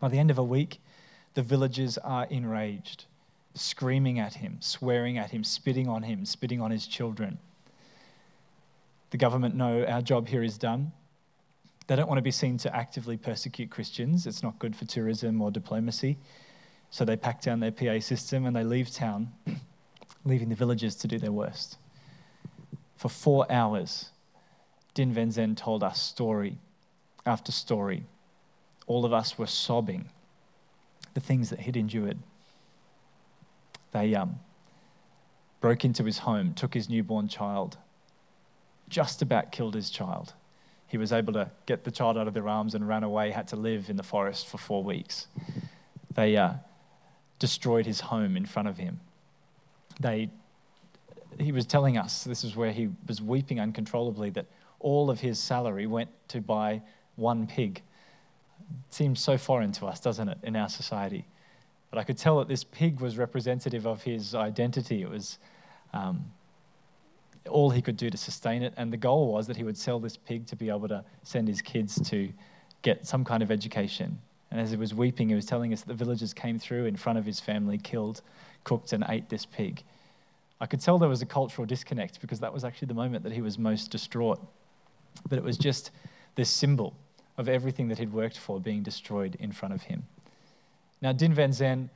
By 0.00 0.08
the 0.08 0.18
end 0.18 0.30
of 0.30 0.38
a 0.38 0.44
week, 0.44 0.80
the 1.34 1.42
villagers 1.42 1.98
are 1.98 2.26
enraged. 2.26 3.06
screaming 3.54 4.20
at 4.20 4.34
him, 4.34 4.58
swearing 4.60 5.18
at 5.18 5.30
him, 5.30 5.42
spitting 5.42 5.88
on 5.88 6.02
him, 6.02 6.24
spitting 6.24 6.60
on 6.60 6.70
his 6.70 6.86
children. 6.86 7.38
The 9.10 9.16
government 9.16 9.56
know 9.56 9.84
our 9.84 10.02
job 10.02 10.28
here 10.28 10.44
is 10.44 10.58
done. 10.58 10.92
They 11.86 11.96
don't 11.96 12.06
want 12.06 12.18
to 12.18 12.22
be 12.22 12.30
seen 12.30 12.58
to 12.58 12.76
actively 12.76 13.16
persecute 13.16 13.70
Christians. 13.70 14.26
It's 14.26 14.42
not 14.42 14.58
good 14.58 14.76
for 14.76 14.84
tourism 14.84 15.40
or 15.40 15.50
diplomacy. 15.50 16.18
So 16.90 17.04
they 17.04 17.16
pack 17.16 17.42
down 17.42 17.60
their 17.60 17.72
PA 17.72 17.98
system 18.00 18.46
and 18.46 18.54
they 18.54 18.64
leave 18.64 18.90
town, 18.90 19.32
leaving 20.24 20.50
the 20.50 20.54
villagers 20.54 20.94
to 20.96 21.08
do 21.08 21.18
their 21.18 21.32
worst. 21.32 21.78
For 22.98 23.08
four 23.08 23.50
hours, 23.50 24.10
Din 24.92 25.12
Van 25.12 25.54
told 25.54 25.84
us 25.84 26.02
story 26.02 26.58
after 27.24 27.52
story. 27.52 28.04
All 28.88 29.04
of 29.04 29.12
us 29.12 29.38
were 29.38 29.46
sobbing 29.46 30.10
the 31.14 31.20
things 31.20 31.50
that 31.50 31.60
he'd 31.60 31.76
endured. 31.76 32.18
They 33.92 34.14
um, 34.16 34.40
broke 35.60 35.84
into 35.84 36.04
his 36.04 36.18
home, 36.18 36.54
took 36.54 36.74
his 36.74 36.90
newborn 36.90 37.28
child, 37.28 37.78
just 38.88 39.22
about 39.22 39.52
killed 39.52 39.74
his 39.74 39.90
child. 39.90 40.34
He 40.88 40.98
was 40.98 41.12
able 41.12 41.34
to 41.34 41.52
get 41.66 41.84
the 41.84 41.92
child 41.92 42.18
out 42.18 42.26
of 42.26 42.34
their 42.34 42.48
arms 42.48 42.74
and 42.74 42.88
ran 42.88 43.04
away, 43.04 43.30
had 43.30 43.46
to 43.48 43.56
live 43.56 43.90
in 43.90 43.96
the 43.96 44.02
forest 44.02 44.48
for 44.48 44.58
four 44.58 44.82
weeks. 44.82 45.28
They 46.14 46.36
uh, 46.36 46.54
destroyed 47.38 47.86
his 47.86 48.00
home 48.00 48.36
in 48.36 48.44
front 48.44 48.66
of 48.66 48.78
him. 48.78 48.98
They, 50.00 50.30
he 51.40 51.52
was 51.52 51.66
telling 51.66 51.96
us, 51.96 52.24
this 52.24 52.44
is 52.44 52.56
where 52.56 52.72
he 52.72 52.88
was 53.06 53.20
weeping 53.20 53.60
uncontrollably, 53.60 54.30
that 54.30 54.46
all 54.80 55.10
of 55.10 55.20
his 55.20 55.38
salary 55.38 55.86
went 55.86 56.10
to 56.28 56.40
buy 56.40 56.82
one 57.16 57.46
pig. 57.46 57.82
It 58.88 58.94
seems 58.94 59.20
so 59.20 59.38
foreign 59.38 59.72
to 59.72 59.86
us, 59.86 60.00
doesn't 60.00 60.28
it, 60.28 60.38
in 60.42 60.56
our 60.56 60.68
society? 60.68 61.26
But 61.90 61.98
I 61.98 62.04
could 62.04 62.18
tell 62.18 62.38
that 62.38 62.48
this 62.48 62.64
pig 62.64 63.00
was 63.00 63.16
representative 63.16 63.86
of 63.86 64.02
his 64.02 64.34
identity. 64.34 65.02
It 65.02 65.10
was 65.10 65.38
um, 65.92 66.26
all 67.48 67.70
he 67.70 67.80
could 67.80 67.96
do 67.96 68.10
to 68.10 68.16
sustain 68.16 68.62
it. 68.62 68.74
And 68.76 68.92
the 68.92 68.98
goal 68.98 69.32
was 69.32 69.46
that 69.46 69.56
he 69.56 69.64
would 69.64 69.78
sell 69.78 69.98
this 69.98 70.16
pig 70.16 70.46
to 70.48 70.56
be 70.56 70.68
able 70.68 70.88
to 70.88 71.04
send 71.22 71.48
his 71.48 71.62
kids 71.62 72.00
to 72.10 72.28
get 72.82 73.06
some 73.06 73.24
kind 73.24 73.42
of 73.42 73.50
education. 73.50 74.18
And 74.50 74.60
as 74.60 74.70
he 74.70 74.76
was 74.76 74.94
weeping, 74.94 75.28
he 75.28 75.34
was 75.34 75.46
telling 75.46 75.72
us 75.72 75.80
that 75.82 75.88
the 75.88 76.04
villagers 76.04 76.32
came 76.32 76.58
through 76.58 76.86
in 76.86 76.96
front 76.96 77.18
of 77.18 77.24
his 77.24 77.40
family, 77.40 77.78
killed, 77.78 78.22
cooked, 78.64 78.92
and 78.92 79.04
ate 79.08 79.28
this 79.28 79.44
pig. 79.44 79.82
I 80.60 80.66
could 80.66 80.80
tell 80.80 80.98
there 80.98 81.08
was 81.08 81.22
a 81.22 81.26
cultural 81.26 81.66
disconnect 81.66 82.20
because 82.20 82.40
that 82.40 82.52
was 82.52 82.64
actually 82.64 82.86
the 82.86 82.94
moment 82.94 83.22
that 83.24 83.32
he 83.32 83.40
was 83.40 83.58
most 83.58 83.90
distraught. 83.90 84.40
But 85.28 85.38
it 85.38 85.44
was 85.44 85.56
just 85.56 85.90
this 86.34 86.50
symbol 86.50 86.94
of 87.36 87.48
everything 87.48 87.88
that 87.88 87.98
he'd 87.98 88.12
worked 88.12 88.38
for 88.38 88.60
being 88.60 88.82
destroyed 88.82 89.36
in 89.38 89.52
front 89.52 89.74
of 89.74 89.82
him. 89.82 90.04
Now, 91.00 91.12
Din 91.12 91.32
Van 91.32 91.52
Zen 91.52 91.90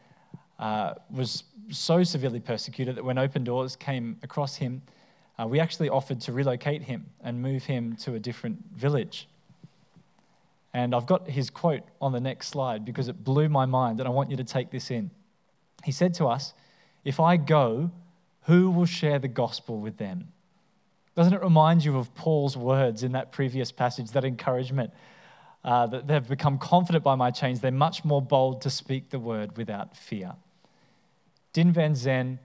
uh, 0.58 0.94
was 1.10 1.44
so 1.70 2.04
severely 2.04 2.38
persecuted 2.38 2.96
that 2.96 3.04
when 3.04 3.18
Open 3.18 3.42
Doors 3.42 3.74
came 3.74 4.16
across 4.22 4.56
him, 4.56 4.82
uh, 5.38 5.46
we 5.46 5.58
actually 5.58 5.88
offered 5.88 6.20
to 6.20 6.32
relocate 6.32 6.82
him 6.82 7.06
and 7.22 7.42
move 7.42 7.64
him 7.64 7.96
to 7.96 8.14
a 8.14 8.20
different 8.20 8.58
village. 8.76 9.28
And 10.74 10.94
I've 10.94 11.06
got 11.06 11.28
his 11.28 11.50
quote 11.50 11.82
on 12.00 12.12
the 12.12 12.20
next 12.20 12.48
slide 12.48 12.84
because 12.84 13.08
it 13.08 13.24
blew 13.24 13.48
my 13.48 13.66
mind, 13.66 13.98
and 13.98 14.08
I 14.08 14.12
want 14.12 14.30
you 14.30 14.36
to 14.36 14.44
take 14.44 14.70
this 14.70 14.90
in. 14.90 15.10
He 15.84 15.92
said 15.92 16.14
to 16.14 16.26
us, 16.26 16.54
If 17.04 17.18
I 17.18 17.36
go, 17.36 17.90
who 18.42 18.70
will 18.70 18.86
share 18.86 19.18
the 19.18 19.28
gospel 19.28 19.78
with 19.78 19.98
them? 19.98 20.28
Doesn't 21.14 21.34
it 21.34 21.42
remind 21.42 21.84
you 21.84 21.98
of 21.98 22.14
Paul's 22.14 22.56
words 22.56 23.02
in 23.02 23.12
that 23.12 23.32
previous 23.32 23.70
passage, 23.70 24.10
that 24.12 24.24
encouragement? 24.24 24.90
Uh, 25.64 25.86
that 25.86 26.08
they've 26.08 26.28
become 26.28 26.58
confident 26.58 27.04
by 27.04 27.14
my 27.14 27.30
chains. 27.30 27.60
They're 27.60 27.70
much 27.70 28.04
more 28.04 28.20
bold 28.20 28.62
to 28.62 28.70
speak 28.70 29.10
the 29.10 29.20
word 29.20 29.56
without 29.56 29.96
fear. 29.96 30.32
Din 31.52 31.70
Van 31.70 31.94
Zen 31.94 32.40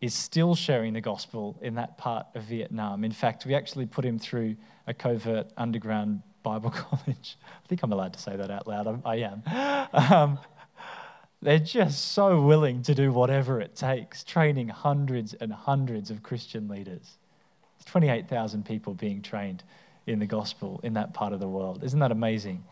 is 0.00 0.14
still 0.14 0.54
sharing 0.54 0.92
the 0.92 1.00
gospel 1.00 1.58
in 1.60 1.74
that 1.74 1.98
part 1.98 2.26
of 2.34 2.44
Vietnam. 2.44 3.02
In 3.02 3.10
fact, 3.10 3.44
we 3.44 3.54
actually 3.54 3.86
put 3.86 4.04
him 4.04 4.18
through 4.18 4.56
a 4.86 4.94
covert 4.94 5.48
underground 5.56 6.22
Bible 6.42 6.70
college. 6.70 7.36
I 7.64 7.66
think 7.68 7.82
I'm 7.82 7.92
allowed 7.92 8.12
to 8.12 8.20
say 8.20 8.36
that 8.36 8.50
out 8.50 8.66
loud. 8.66 9.02
I 9.04 9.16
am. 9.16 9.42
Um, 9.92 10.38
they're 11.42 11.58
just 11.58 12.12
so 12.12 12.40
willing 12.40 12.82
to 12.82 12.94
do 12.94 13.12
whatever 13.12 13.60
it 13.60 13.74
takes, 13.74 14.22
training 14.24 14.68
hundreds 14.68 15.34
and 15.34 15.52
hundreds 15.52 16.10
of 16.10 16.22
Christian 16.22 16.68
leaders. 16.68 17.16
It's 17.76 17.90
28,000 17.90 18.64
people 18.64 18.94
being 18.94 19.22
trained 19.22 19.64
in 20.06 20.18
the 20.18 20.26
gospel 20.26 20.80
in 20.82 20.94
that 20.94 21.14
part 21.14 21.32
of 21.32 21.40
the 21.40 21.48
world. 21.48 21.82
Isn't 21.82 22.00
that 22.00 22.12
amazing? 22.12 22.62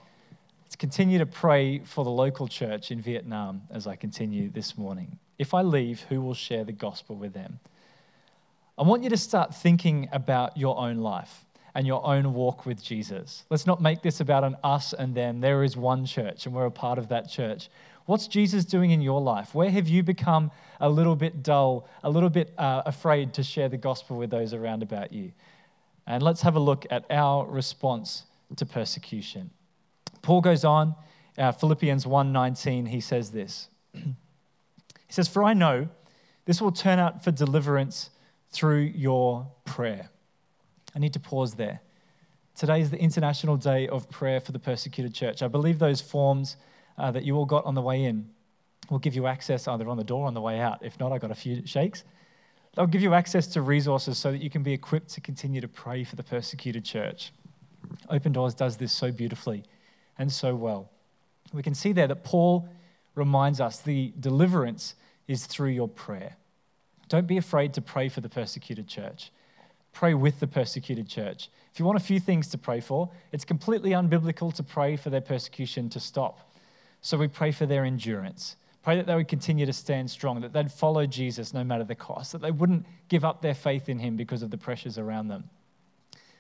Let's 0.64 0.76
continue 0.76 1.18
to 1.18 1.26
pray 1.26 1.78
for 1.78 2.04
the 2.04 2.10
local 2.10 2.46
church 2.46 2.90
in 2.90 3.00
Vietnam 3.00 3.62
as 3.70 3.86
I 3.86 3.96
continue 3.96 4.50
this 4.50 4.76
morning. 4.76 5.18
If 5.38 5.54
I 5.54 5.62
leave, 5.62 6.02
who 6.02 6.20
will 6.20 6.34
share 6.34 6.64
the 6.64 6.72
gospel 6.72 7.16
with 7.16 7.32
them? 7.32 7.60
I 8.76 8.82
want 8.82 9.02
you 9.02 9.08
to 9.10 9.16
start 9.16 9.54
thinking 9.54 10.08
about 10.12 10.58
your 10.58 10.78
own 10.78 10.98
life 10.98 11.46
and 11.74 11.86
your 11.86 12.04
own 12.06 12.34
walk 12.34 12.66
with 12.66 12.82
Jesus. 12.82 13.44
Let's 13.50 13.66
not 13.66 13.80
make 13.80 14.02
this 14.02 14.20
about 14.20 14.44
an 14.44 14.56
us 14.62 14.92
and 14.92 15.14
them. 15.14 15.40
There 15.40 15.64
is 15.64 15.76
one 15.76 16.04
church, 16.04 16.44
and 16.44 16.54
we're 16.54 16.66
a 16.66 16.70
part 16.70 16.98
of 16.98 17.08
that 17.08 17.30
church. 17.30 17.70
What's 18.08 18.26
Jesus 18.26 18.64
doing 18.64 18.90
in 18.90 19.02
your 19.02 19.20
life? 19.20 19.54
Where 19.54 19.68
have 19.68 19.86
you 19.86 20.02
become 20.02 20.50
a 20.80 20.88
little 20.88 21.14
bit 21.14 21.42
dull, 21.42 21.86
a 22.02 22.08
little 22.08 22.30
bit 22.30 22.54
uh, 22.56 22.80
afraid 22.86 23.34
to 23.34 23.42
share 23.42 23.68
the 23.68 23.76
gospel 23.76 24.16
with 24.16 24.30
those 24.30 24.54
around 24.54 24.82
about 24.82 25.12
you? 25.12 25.32
And 26.06 26.22
let's 26.22 26.40
have 26.40 26.56
a 26.56 26.58
look 26.58 26.86
at 26.88 27.04
our 27.10 27.46
response 27.46 28.24
to 28.56 28.64
persecution. 28.64 29.50
Paul 30.22 30.40
goes 30.40 30.64
on, 30.64 30.94
uh, 31.36 31.52
Philippians 31.52 32.06
1:19, 32.06 32.86
he 32.86 33.02
says 33.02 33.30
this. 33.30 33.68
he 33.92 34.14
says, 35.10 35.28
"For 35.28 35.44
I 35.44 35.52
know 35.52 35.90
this 36.46 36.62
will 36.62 36.72
turn 36.72 36.98
out 36.98 37.22
for 37.22 37.30
deliverance 37.30 38.08
through 38.50 38.90
your 38.96 39.48
prayer." 39.66 40.08
I 40.96 40.98
need 40.98 41.12
to 41.12 41.20
pause 41.20 41.56
there. 41.56 41.82
Today 42.54 42.80
is 42.80 42.90
the 42.90 42.98
International 42.98 43.58
Day 43.58 43.86
of 43.86 44.08
Prayer 44.08 44.40
for 44.40 44.52
the 44.52 44.58
Persecuted 44.58 45.12
Church. 45.12 45.42
I 45.42 45.48
believe 45.48 45.78
those 45.78 46.00
forms 46.00 46.56
uh, 46.98 47.10
that 47.10 47.24
you 47.24 47.36
all 47.36 47.46
got 47.46 47.64
on 47.64 47.74
the 47.74 47.82
way 47.82 48.04
in 48.04 48.28
will 48.90 48.98
give 48.98 49.14
you 49.14 49.26
access 49.26 49.68
either 49.68 49.88
on 49.88 49.96
the 49.96 50.04
door 50.04 50.24
or 50.24 50.26
on 50.26 50.34
the 50.34 50.40
way 50.40 50.60
out. 50.60 50.78
If 50.82 50.98
not, 50.98 51.12
I 51.12 51.18
got 51.18 51.30
a 51.30 51.34
few 51.34 51.66
shakes. 51.66 52.04
They'll 52.74 52.86
give 52.86 53.02
you 53.02 53.14
access 53.14 53.46
to 53.48 53.62
resources 53.62 54.18
so 54.18 54.32
that 54.32 54.42
you 54.42 54.50
can 54.50 54.62
be 54.62 54.72
equipped 54.72 55.10
to 55.10 55.20
continue 55.20 55.60
to 55.60 55.68
pray 55.68 56.04
for 56.04 56.16
the 56.16 56.22
persecuted 56.22 56.84
church. 56.84 57.32
Open 58.08 58.32
Doors 58.32 58.54
does 58.54 58.76
this 58.76 58.92
so 58.92 59.10
beautifully 59.10 59.64
and 60.18 60.30
so 60.30 60.54
well. 60.54 60.90
We 61.52 61.62
can 61.62 61.74
see 61.74 61.92
there 61.92 62.06
that 62.06 62.24
Paul 62.24 62.68
reminds 63.14 63.60
us 63.60 63.80
the 63.80 64.12
deliverance 64.20 64.94
is 65.26 65.46
through 65.46 65.70
your 65.70 65.88
prayer. 65.88 66.36
Don't 67.08 67.26
be 67.26 67.38
afraid 67.38 67.74
to 67.74 67.80
pray 67.80 68.08
for 68.08 68.20
the 68.20 68.28
persecuted 68.28 68.86
church. 68.86 69.32
Pray 69.92 70.14
with 70.14 70.38
the 70.40 70.46
persecuted 70.46 71.08
church. 71.08 71.48
If 71.72 71.78
you 71.78 71.86
want 71.86 71.96
a 71.96 72.02
few 72.04 72.20
things 72.20 72.48
to 72.48 72.58
pray 72.58 72.80
for, 72.80 73.10
it's 73.32 73.44
completely 73.44 73.90
unbiblical 73.90 74.52
to 74.54 74.62
pray 74.62 74.96
for 74.96 75.10
their 75.10 75.20
persecution 75.20 75.88
to 75.90 76.00
stop. 76.00 76.47
So 77.00 77.16
we 77.16 77.28
pray 77.28 77.52
for 77.52 77.66
their 77.66 77.84
endurance. 77.84 78.56
Pray 78.82 78.96
that 78.96 79.06
they 79.06 79.14
would 79.14 79.28
continue 79.28 79.66
to 79.66 79.72
stand 79.72 80.10
strong, 80.10 80.40
that 80.40 80.52
they'd 80.52 80.72
follow 80.72 81.06
Jesus 81.06 81.52
no 81.52 81.62
matter 81.62 81.84
the 81.84 81.94
cost, 81.94 82.32
that 82.32 82.40
they 82.40 82.50
wouldn't 82.50 82.86
give 83.08 83.24
up 83.24 83.42
their 83.42 83.54
faith 83.54 83.88
in 83.88 83.98
him 83.98 84.16
because 84.16 84.42
of 84.42 84.50
the 84.50 84.58
pressures 84.58 84.98
around 84.98 85.28
them, 85.28 85.44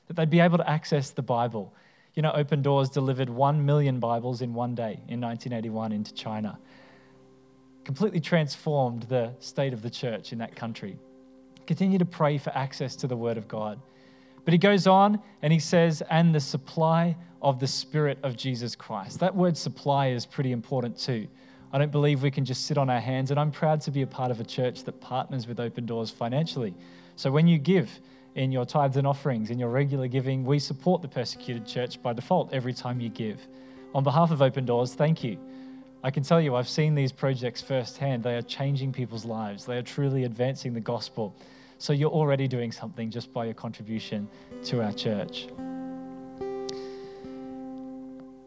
that 0.06 0.16
they'd 0.16 0.30
be 0.30 0.40
able 0.40 0.58
to 0.58 0.68
access 0.68 1.10
the 1.10 1.22
Bible. 1.22 1.74
You 2.14 2.22
know, 2.22 2.32
Open 2.32 2.62
Doors 2.62 2.88
delivered 2.88 3.28
1 3.28 3.64
million 3.66 4.00
Bibles 4.00 4.40
in 4.40 4.54
one 4.54 4.74
day 4.74 4.94
in 5.08 5.20
1981 5.20 5.92
into 5.92 6.14
China. 6.14 6.58
Completely 7.84 8.20
transformed 8.20 9.04
the 9.04 9.34
state 9.40 9.72
of 9.72 9.82
the 9.82 9.90
church 9.90 10.32
in 10.32 10.38
that 10.38 10.56
country. 10.56 10.98
Continue 11.66 11.98
to 11.98 12.04
pray 12.06 12.38
for 12.38 12.50
access 12.56 12.96
to 12.96 13.06
the 13.06 13.16
Word 13.16 13.36
of 13.36 13.46
God. 13.46 13.78
But 14.44 14.52
he 14.52 14.58
goes 14.58 14.86
on 14.86 15.20
and 15.42 15.52
he 15.52 15.58
says, 15.58 16.02
and 16.10 16.34
the 16.34 16.40
supply 16.40 17.16
of 17.42 17.60
the 17.60 17.66
Spirit 17.66 18.18
of 18.22 18.36
Jesus 18.36 18.74
Christ. 18.74 19.20
That 19.20 19.34
word 19.34 19.56
supply 19.56 20.08
is 20.08 20.26
pretty 20.26 20.52
important 20.52 20.98
too. 20.98 21.28
I 21.72 21.78
don't 21.78 21.92
believe 21.92 22.22
we 22.22 22.30
can 22.30 22.44
just 22.44 22.66
sit 22.66 22.78
on 22.78 22.88
our 22.88 23.00
hands, 23.00 23.30
and 23.30 23.38
I'm 23.38 23.50
proud 23.50 23.80
to 23.82 23.90
be 23.90 24.02
a 24.02 24.06
part 24.06 24.30
of 24.30 24.40
a 24.40 24.44
church 24.44 24.84
that 24.84 25.00
partners 25.00 25.46
with 25.46 25.60
Open 25.60 25.84
Doors 25.84 26.10
financially. 26.10 26.74
So 27.16 27.30
when 27.30 27.46
you 27.46 27.58
give 27.58 28.00
in 28.36 28.50
your 28.52 28.64
tithes 28.64 28.96
and 28.96 29.06
offerings, 29.06 29.50
in 29.50 29.58
your 29.58 29.68
regular 29.68 30.08
giving, 30.08 30.44
we 30.44 30.58
support 30.58 31.02
the 31.02 31.08
persecuted 31.08 31.66
church 31.66 32.02
by 32.02 32.14
default 32.14 32.52
every 32.54 32.72
time 32.72 33.00
you 33.00 33.10
give. 33.10 33.46
On 33.94 34.02
behalf 34.02 34.30
of 34.30 34.40
Open 34.40 34.64
Doors, 34.64 34.94
thank 34.94 35.22
you. 35.22 35.38
I 36.02 36.10
can 36.10 36.22
tell 36.22 36.40
you, 36.40 36.54
I've 36.54 36.68
seen 36.68 36.94
these 36.94 37.12
projects 37.12 37.60
firsthand. 37.60 38.22
They 38.22 38.36
are 38.36 38.42
changing 38.42 38.92
people's 38.92 39.24
lives, 39.24 39.66
they 39.66 39.76
are 39.76 39.82
truly 39.82 40.24
advancing 40.24 40.72
the 40.72 40.80
gospel. 40.80 41.34
So 41.78 41.92
you're 41.92 42.10
already 42.10 42.48
doing 42.48 42.72
something 42.72 43.10
just 43.10 43.32
by 43.32 43.44
your 43.44 43.54
contribution 43.54 44.28
to 44.64 44.82
our 44.82 44.92
church. 44.92 45.48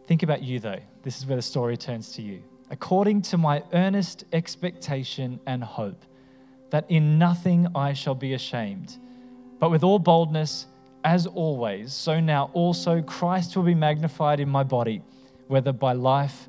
Think 0.06 0.22
about 0.22 0.42
you, 0.42 0.60
though. 0.60 0.80
This 1.02 1.18
is 1.18 1.26
where 1.26 1.36
the 1.36 1.42
story 1.42 1.76
turns 1.76 2.12
to 2.12 2.22
you. 2.22 2.42
According 2.70 3.22
to 3.22 3.38
my 3.38 3.62
earnest 3.72 4.24
expectation 4.32 5.40
and 5.46 5.64
hope, 5.64 6.04
that 6.70 6.90
in 6.90 7.18
nothing 7.18 7.68
I 7.74 7.92
shall 7.92 8.14
be 8.14 8.34
ashamed, 8.34 8.98
but 9.58 9.70
with 9.70 9.84
all 9.84 9.98
boldness, 9.98 10.66
as 11.04 11.26
always, 11.26 11.92
so 11.92 12.20
now 12.20 12.50
also 12.52 13.02
Christ 13.02 13.56
will 13.56 13.64
be 13.64 13.74
magnified 13.74 14.40
in 14.40 14.48
my 14.48 14.62
body, 14.62 15.02
whether 15.48 15.72
by 15.72 15.92
life 15.92 16.48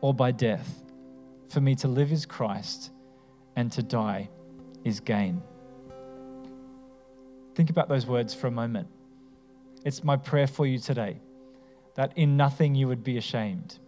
or 0.00 0.12
by 0.12 0.30
death. 0.30 0.82
For 1.48 1.60
me 1.60 1.74
to 1.76 1.88
live 1.88 2.12
is 2.12 2.26
Christ, 2.26 2.90
and 3.56 3.70
to 3.72 3.82
die 3.82 4.28
is 4.84 5.00
gain. 5.00 5.42
Think 7.54 7.70
about 7.70 7.88
those 7.88 8.06
words 8.06 8.34
for 8.34 8.46
a 8.46 8.50
moment. 8.50 8.88
It's 9.84 10.02
my 10.02 10.16
prayer 10.16 10.46
for 10.46 10.66
you 10.66 10.78
today 10.78 11.20
that 11.94 12.12
in 12.16 12.36
nothing 12.36 12.74
you 12.74 12.88
would 12.88 13.04
be 13.04 13.18
ashamed. 13.18 13.78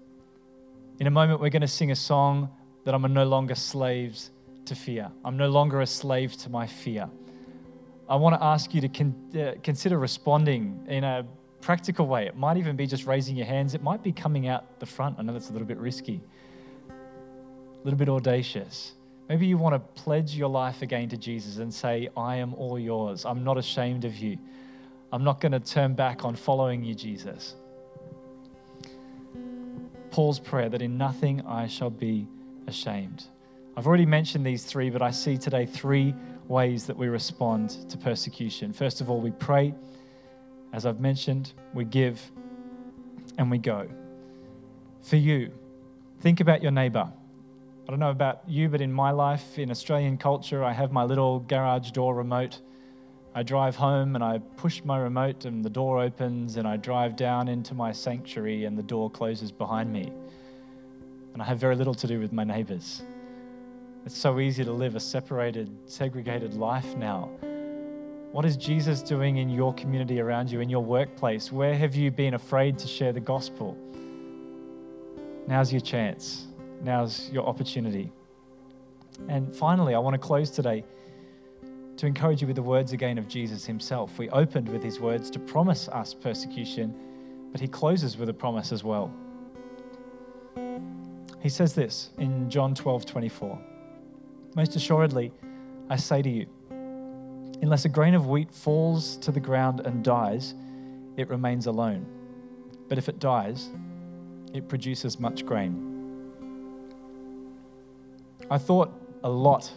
In 1.00 1.06
a 1.06 1.10
moment, 1.10 1.40
we're 1.40 1.50
going 1.50 1.62
to 1.62 1.68
sing 1.68 1.90
a 1.90 1.96
song 1.96 2.50
that 2.84 2.94
I'm 2.94 3.12
no 3.12 3.24
longer 3.24 3.54
slaves 3.54 4.30
to 4.66 4.74
fear. 4.74 5.10
I'm 5.24 5.36
no 5.36 5.48
longer 5.48 5.80
a 5.80 5.86
slave 5.86 6.36
to 6.38 6.50
my 6.50 6.66
fear. 6.66 7.08
I 8.08 8.16
want 8.16 8.38
to 8.38 8.44
ask 8.44 8.74
you 8.74 8.82
to 8.82 8.88
con- 8.88 9.14
uh, 9.34 9.54
consider 9.62 9.98
responding 9.98 10.84
in 10.88 11.04
a 11.04 11.26
practical 11.62 12.06
way. 12.06 12.26
It 12.26 12.36
might 12.36 12.58
even 12.58 12.76
be 12.76 12.86
just 12.86 13.06
raising 13.06 13.36
your 13.36 13.46
hands, 13.46 13.74
it 13.74 13.82
might 13.82 14.02
be 14.02 14.12
coming 14.12 14.46
out 14.46 14.78
the 14.80 14.86
front. 14.86 15.16
I 15.18 15.22
know 15.22 15.32
that's 15.32 15.48
a 15.48 15.52
little 15.52 15.66
bit 15.66 15.78
risky, 15.78 16.20
a 16.90 17.84
little 17.84 17.98
bit 17.98 18.10
audacious. 18.10 18.92
Maybe 19.28 19.46
you 19.46 19.56
want 19.56 19.74
to 19.74 20.02
pledge 20.02 20.34
your 20.34 20.48
life 20.48 20.82
again 20.82 21.08
to 21.08 21.16
Jesus 21.16 21.56
and 21.56 21.72
say, 21.72 22.08
I 22.16 22.36
am 22.36 22.52
all 22.54 22.78
yours. 22.78 23.24
I'm 23.24 23.42
not 23.42 23.56
ashamed 23.56 24.04
of 24.04 24.16
you. 24.16 24.38
I'm 25.12 25.24
not 25.24 25.40
going 25.40 25.52
to 25.52 25.60
turn 25.60 25.94
back 25.94 26.24
on 26.24 26.36
following 26.36 26.84
you, 26.84 26.94
Jesus. 26.94 27.54
Paul's 30.10 30.38
prayer 30.38 30.68
that 30.68 30.82
in 30.82 30.98
nothing 30.98 31.40
I 31.46 31.66
shall 31.66 31.90
be 31.90 32.28
ashamed. 32.66 33.24
I've 33.76 33.86
already 33.86 34.06
mentioned 34.06 34.46
these 34.46 34.64
three, 34.64 34.90
but 34.90 35.02
I 35.02 35.10
see 35.10 35.38
today 35.38 35.66
three 35.66 36.14
ways 36.46 36.86
that 36.86 36.96
we 36.96 37.08
respond 37.08 37.70
to 37.88 37.96
persecution. 37.96 38.72
First 38.72 39.00
of 39.00 39.10
all, 39.10 39.20
we 39.20 39.30
pray. 39.32 39.74
As 40.72 40.86
I've 40.86 41.00
mentioned, 41.00 41.52
we 41.72 41.84
give 41.84 42.20
and 43.38 43.50
we 43.50 43.58
go. 43.58 43.88
For 45.02 45.16
you, 45.16 45.50
think 46.20 46.40
about 46.40 46.62
your 46.62 46.72
neighbor. 46.72 47.10
I 47.86 47.90
don't 47.90 48.00
know 48.00 48.10
about 48.10 48.48
you, 48.48 48.70
but 48.70 48.80
in 48.80 48.90
my 48.90 49.10
life, 49.10 49.58
in 49.58 49.70
Australian 49.70 50.16
culture, 50.16 50.64
I 50.64 50.72
have 50.72 50.90
my 50.90 51.04
little 51.04 51.40
garage 51.40 51.90
door 51.90 52.14
remote. 52.14 52.60
I 53.34 53.42
drive 53.42 53.76
home 53.76 54.14
and 54.14 54.24
I 54.24 54.38
push 54.56 54.82
my 54.84 54.98
remote, 54.98 55.44
and 55.44 55.62
the 55.62 55.68
door 55.68 56.00
opens, 56.00 56.56
and 56.56 56.66
I 56.66 56.78
drive 56.78 57.14
down 57.14 57.46
into 57.46 57.74
my 57.74 57.92
sanctuary, 57.92 58.64
and 58.64 58.78
the 58.78 58.82
door 58.82 59.10
closes 59.10 59.52
behind 59.52 59.92
me. 59.92 60.10
And 61.34 61.42
I 61.42 61.44
have 61.44 61.58
very 61.58 61.76
little 61.76 61.94
to 61.94 62.06
do 62.06 62.20
with 62.20 62.32
my 62.32 62.44
neighbors. 62.44 63.02
It's 64.06 64.16
so 64.16 64.40
easy 64.40 64.64
to 64.64 64.72
live 64.72 64.96
a 64.96 65.00
separated, 65.00 65.68
segregated 65.84 66.54
life 66.54 66.96
now. 66.96 67.28
What 68.32 68.46
is 68.46 68.56
Jesus 68.56 69.02
doing 69.02 69.36
in 69.36 69.50
your 69.50 69.74
community 69.74 70.20
around 70.20 70.50
you, 70.50 70.60
in 70.60 70.70
your 70.70 70.82
workplace? 70.82 71.52
Where 71.52 71.76
have 71.76 71.94
you 71.94 72.10
been 72.10 72.32
afraid 72.32 72.78
to 72.78 72.88
share 72.88 73.12
the 73.12 73.20
gospel? 73.20 73.76
Now's 75.46 75.70
your 75.70 75.82
chance. 75.82 76.46
Now's 76.82 77.30
your 77.30 77.46
opportunity. 77.46 78.12
And 79.28 79.54
finally, 79.54 79.94
I 79.94 79.98
want 79.98 80.14
to 80.14 80.18
close 80.18 80.50
today 80.50 80.84
to 81.96 82.06
encourage 82.06 82.40
you 82.40 82.46
with 82.46 82.56
the 82.56 82.62
words 82.62 82.92
again 82.92 83.18
of 83.18 83.28
Jesus 83.28 83.64
himself. 83.64 84.18
We 84.18 84.28
opened 84.30 84.68
with 84.68 84.82
his 84.82 84.98
words 84.98 85.30
to 85.30 85.38
promise 85.38 85.88
us 85.88 86.12
persecution, 86.12 86.94
but 87.52 87.60
he 87.60 87.68
closes 87.68 88.16
with 88.16 88.28
a 88.28 88.34
promise 88.34 88.72
as 88.72 88.82
well. 88.82 89.12
He 91.40 91.48
says 91.48 91.74
this 91.74 92.10
in 92.18 92.50
John 92.50 92.74
12 92.74 93.06
24. 93.06 93.58
Most 94.56 94.76
assuredly, 94.76 95.32
I 95.90 95.96
say 95.96 96.22
to 96.22 96.30
you, 96.30 96.46
unless 97.60 97.84
a 97.84 97.88
grain 97.88 98.14
of 98.14 98.26
wheat 98.26 98.50
falls 98.50 99.16
to 99.18 99.30
the 99.30 99.40
ground 99.40 99.80
and 99.80 100.02
dies, 100.02 100.54
it 101.16 101.28
remains 101.28 101.66
alone. 101.66 102.06
But 102.88 102.98
if 102.98 103.08
it 103.08 103.18
dies, 103.18 103.70
it 104.52 104.68
produces 104.68 105.18
much 105.20 105.44
grain. 105.44 105.93
I 108.50 108.58
thought 108.58 108.92
a 109.22 109.28
lot 109.28 109.72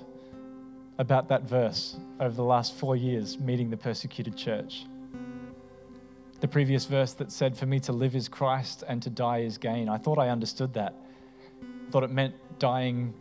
about 0.97 1.29
that 1.29 1.43
verse 1.43 1.97
over 2.19 2.35
the 2.35 2.43
last 2.43 2.73
four 2.73 2.95
years 2.95 3.39
meeting 3.39 3.69
the 3.69 3.77
persecuted 3.77 4.35
church. 4.35 4.85
The 6.39 6.47
previous 6.47 6.85
verse 6.85 7.13
that 7.13 7.31
said, 7.31 7.57
For 7.57 7.65
me 7.65 7.79
to 7.81 7.93
live 7.93 8.15
is 8.15 8.27
Christ 8.27 8.83
and 8.87 9.01
to 9.01 9.09
die 9.09 9.39
is 9.39 9.57
gain. 9.57 9.89
I 9.89 9.97
thought 9.97 10.19
I 10.19 10.29
understood 10.29 10.73
that. 10.73 10.93
Thought 11.91 12.03
it 12.03 12.11
meant 12.11 12.35
dying 12.59 13.13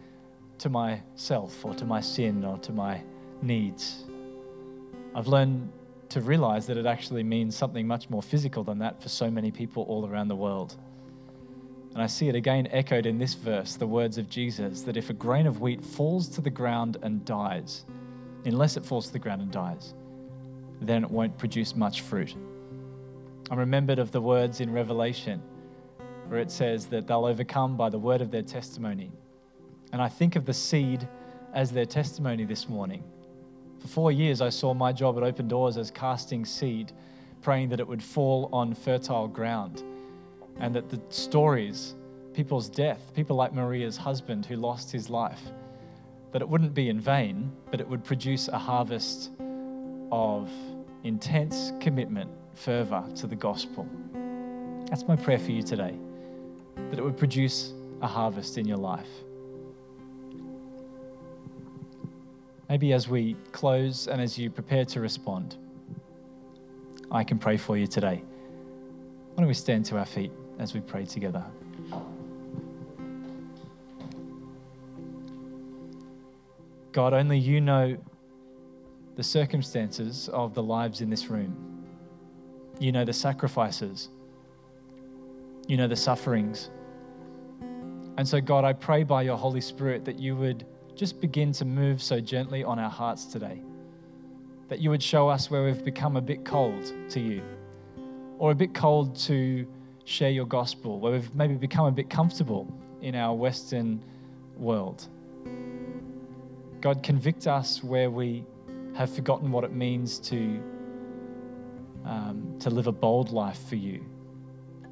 to 0.59 0.69
myself 0.69 1.65
or 1.65 1.75
to 1.75 1.85
my 1.85 2.01
sin 2.01 2.45
or 2.45 2.59
to 2.59 2.73
my 2.73 3.03
needs. 3.41 4.05
I've 5.15 5.29
learned 5.29 5.71
to 6.11 6.21
realize 6.21 6.67
that 6.67 6.77
it 6.77 6.87
actually 6.87 7.23
means 7.23 7.57
something 7.57 7.87
much 7.87 8.11
more 8.11 8.23
physical 8.23 8.65
than 8.65 8.79
that 8.79 9.03
for 9.03 9.09
so 9.09 9.31
many 9.31 9.51
people 9.51 9.85
all 9.85 10.07
around 10.07 10.29
the 10.29 10.37
world. 10.37 10.77
And 11.97 12.03
I 12.03 12.09
see 12.09 12.29
it 12.29 12.35
again 12.35 12.69
echoed 12.73 13.07
in 13.07 13.17
this 13.17 13.33
verse, 13.33 13.77
the 13.77 13.87
words 13.87 14.19
of 14.19 14.29
Jesus, 14.29 14.83
that 14.83 14.99
if 14.99 15.09
a 15.09 15.15
grain 15.15 15.47
of 15.47 15.63
wheat 15.63 15.83
falls 15.83 16.29
to 16.29 16.43
the 16.43 16.51
ground 16.51 16.99
and 17.01 17.25
dies, 17.25 17.87
unless 18.45 18.77
it 18.77 18.85
falls 18.85 19.07
to 19.07 19.15
the 19.15 19.19
ground 19.19 19.41
and 19.41 19.51
dies, 19.51 19.95
then 20.83 21.05
it 21.05 21.11
won't 21.11 21.39
produce 21.39 21.75
much 21.75 22.03
fruit. 22.03 22.37
I'm 23.51 23.59
remembered 23.59 23.99
of 23.99 24.13
the 24.13 24.21
words 24.21 24.61
in 24.61 24.71
Revelation 24.71 25.41
where 26.29 26.39
it 26.39 26.51
says 26.51 26.85
that 26.89 27.07
they'll 27.07 27.25
overcome 27.25 27.79
by 27.79 27.89
the 27.89 27.99
word 27.99 28.21
of 28.21 28.31
their 28.31 28.43
testimony. 28.43 29.11
And 29.95 30.03
I 30.03 30.11
think 30.11 30.37
of 30.37 30.45
the 30.45 30.53
seed 30.53 31.09
as 31.55 31.73
their 31.73 31.87
testimony 31.87 32.45
this 32.45 32.69
morning. 32.69 33.05
For 33.79 33.89
four 33.89 34.13
years, 34.13 34.43
I 34.43 34.51
saw 34.51 34.75
my 34.75 34.93
job 34.93 35.17
at 35.17 35.23
Open 35.23 35.49
Doors 35.49 35.79
as 35.79 35.91
casting 35.91 36.45
seed, 36.45 36.93
praying 37.41 37.71
that 37.71 37.81
it 37.81 37.89
would 37.89 38.03
fall 38.03 38.51
on 38.53 38.75
fertile 38.75 39.29
ground 39.29 39.83
and 40.61 40.75
that 40.75 40.88
the 40.88 41.01
stories, 41.11 41.95
people's 42.33 42.69
death, 42.69 43.12
people 43.14 43.37
like 43.37 43.53
Maria's 43.53 43.97
husband 43.97 44.47
who 44.47 44.57
lost 44.57 44.90
his 44.90 45.11
life, 45.11 45.40
that 46.33 46.42
it 46.42 46.49
wouldn't 46.49 46.75
be 46.75 46.88
in 46.88 47.01
vain, 47.01 47.53
but 47.71 47.81
it 47.81 47.88
would 47.88 48.05
produce 48.05 48.49
a 48.49 48.59
harvest 48.59 49.31
of 50.11 50.51
intense 51.05 51.73
commitment, 51.81 52.31
fervor 52.55 53.05
to 53.16 53.27
the 53.27 53.37
gospel. 53.37 53.88
That's 54.88 55.07
my 55.07 55.16
prayer 55.16 55.38
for 55.38 55.51
you 55.51 55.62
today, 55.62 55.95
that 56.90 56.99
it 56.99 57.03
would 57.03 57.16
produce 57.16 57.73
a 58.03 58.07
harvest 58.07 58.59
in 58.59 58.66
your 58.66 58.79
life. 58.79 59.09
Maybe 62.69 62.92
as 62.92 63.09
we 63.09 63.37
close 63.53 64.09
and 64.09 64.21
as 64.21 64.37
you 64.37 64.51
prepare 64.51 64.85
to 64.87 65.01
respond, 65.01 65.57
I 67.11 67.23
can 67.23 67.38
pray 67.38 67.57
for 67.57 67.77
you 67.77 67.87
today. 67.87 68.23
Why 69.35 69.42
don't 69.42 69.47
we 69.47 69.55
stand 69.55 69.85
to 69.87 69.99
our 69.99 70.05
feet 70.05 70.33
as 70.59 70.75
we 70.75 70.81
pray 70.81 71.05
together? 71.05 71.45
God, 76.92 77.12
only 77.12 77.38
you 77.38 77.61
know 77.61 77.99
the 79.16 79.23
circumstances 79.23 80.31
of 80.31 80.55
the 80.55 80.62
lives 80.62 81.01
in 81.01 81.11
this 81.11 81.29
room. 81.29 81.85
You 82.79 82.92
know 82.92 83.05
the 83.05 83.12
sacrifices. 83.12 84.09
You 85.66 85.77
know 85.77 85.88
the 85.88 85.97
sufferings. 85.97 86.71
And 88.19 88.27
so, 88.27 88.40
God, 88.40 88.64
I 88.64 88.73
pray 88.73 89.03
by 89.03 89.23
your 89.23 89.37
Holy 89.37 89.61
Spirit 89.61 90.05
that 90.07 90.19
you 90.19 90.37
would 90.37 90.64
just 90.95 91.21
begin 91.21 91.53
to 91.53 91.64
move 91.64 92.03
so 92.03 92.21
gently 92.21 92.64
on 92.64 92.79
our 92.79 92.90
hearts 92.90 93.27
today. 93.27 93.61
That 94.69 94.81
you 94.81 94.88
would 94.90 95.03
show 95.03 95.29
us 95.29 95.51
where 95.51 95.64
we've 95.64 95.85
become 95.85 96.16
a 96.16 96.21
bit 96.23 96.45
cold 96.45 96.92
to 97.11 97.21
you, 97.21 97.42
or 98.38 98.53
a 98.53 98.55
bit 98.55 98.75
cold 98.75 99.14
to 99.27 99.66
share 100.07 100.31
your 100.31 100.47
gospel, 100.47 101.01
where 101.01 101.12
we've 101.12 101.35
maybe 101.35 101.55
become 101.55 101.87
a 101.87 101.90
bit 101.90 102.09
comfortable 102.09 102.73
in 103.03 103.16
our 103.16 103.35
Western 103.35 104.01
world. 104.57 105.09
God, 106.81 107.03
convict 107.03 107.49
us 107.49 107.83
where 107.83 108.09
we 108.09 108.45
have 108.95 109.11
forgotten 109.12 109.51
what 109.51 109.64
it 109.64 109.73
means 109.73 110.21
to, 110.21 110.62
um, 112.05 112.57
to 112.61 112.71
live 112.71 112.87
a 112.87 112.92
bold 112.92 113.33
life 113.33 113.59
for 113.69 113.75
you. 113.75 114.05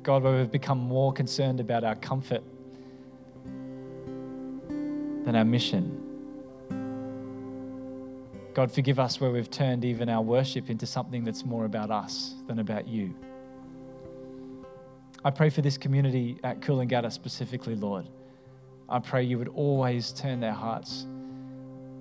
God, 0.02 0.24
where 0.24 0.36
we've 0.36 0.50
become 0.50 0.78
more 0.78 1.12
concerned 1.12 1.60
about 1.60 1.84
our 1.84 1.94
comfort 1.94 2.42
than 3.44 5.36
our 5.36 5.44
mission. 5.44 6.00
God, 8.52 8.72
forgive 8.72 8.98
us 8.98 9.20
where 9.20 9.30
we've 9.30 9.50
turned 9.50 9.84
even 9.84 10.08
our 10.08 10.22
worship 10.22 10.70
into 10.70 10.86
something 10.86 11.24
that's 11.24 11.44
more 11.44 11.66
about 11.66 11.92
us 11.92 12.34
than 12.48 12.58
about 12.58 12.88
you. 12.88 13.14
I 15.26 15.30
pray 15.30 15.48
for 15.48 15.62
this 15.62 15.78
community 15.78 16.38
at 16.44 16.60
Coolangatta 16.60 17.10
specifically, 17.10 17.74
Lord. 17.74 18.06
I 18.90 18.98
pray 18.98 19.22
you 19.22 19.38
would 19.38 19.48
always 19.48 20.12
turn 20.12 20.38
their 20.38 20.52
hearts, 20.52 21.06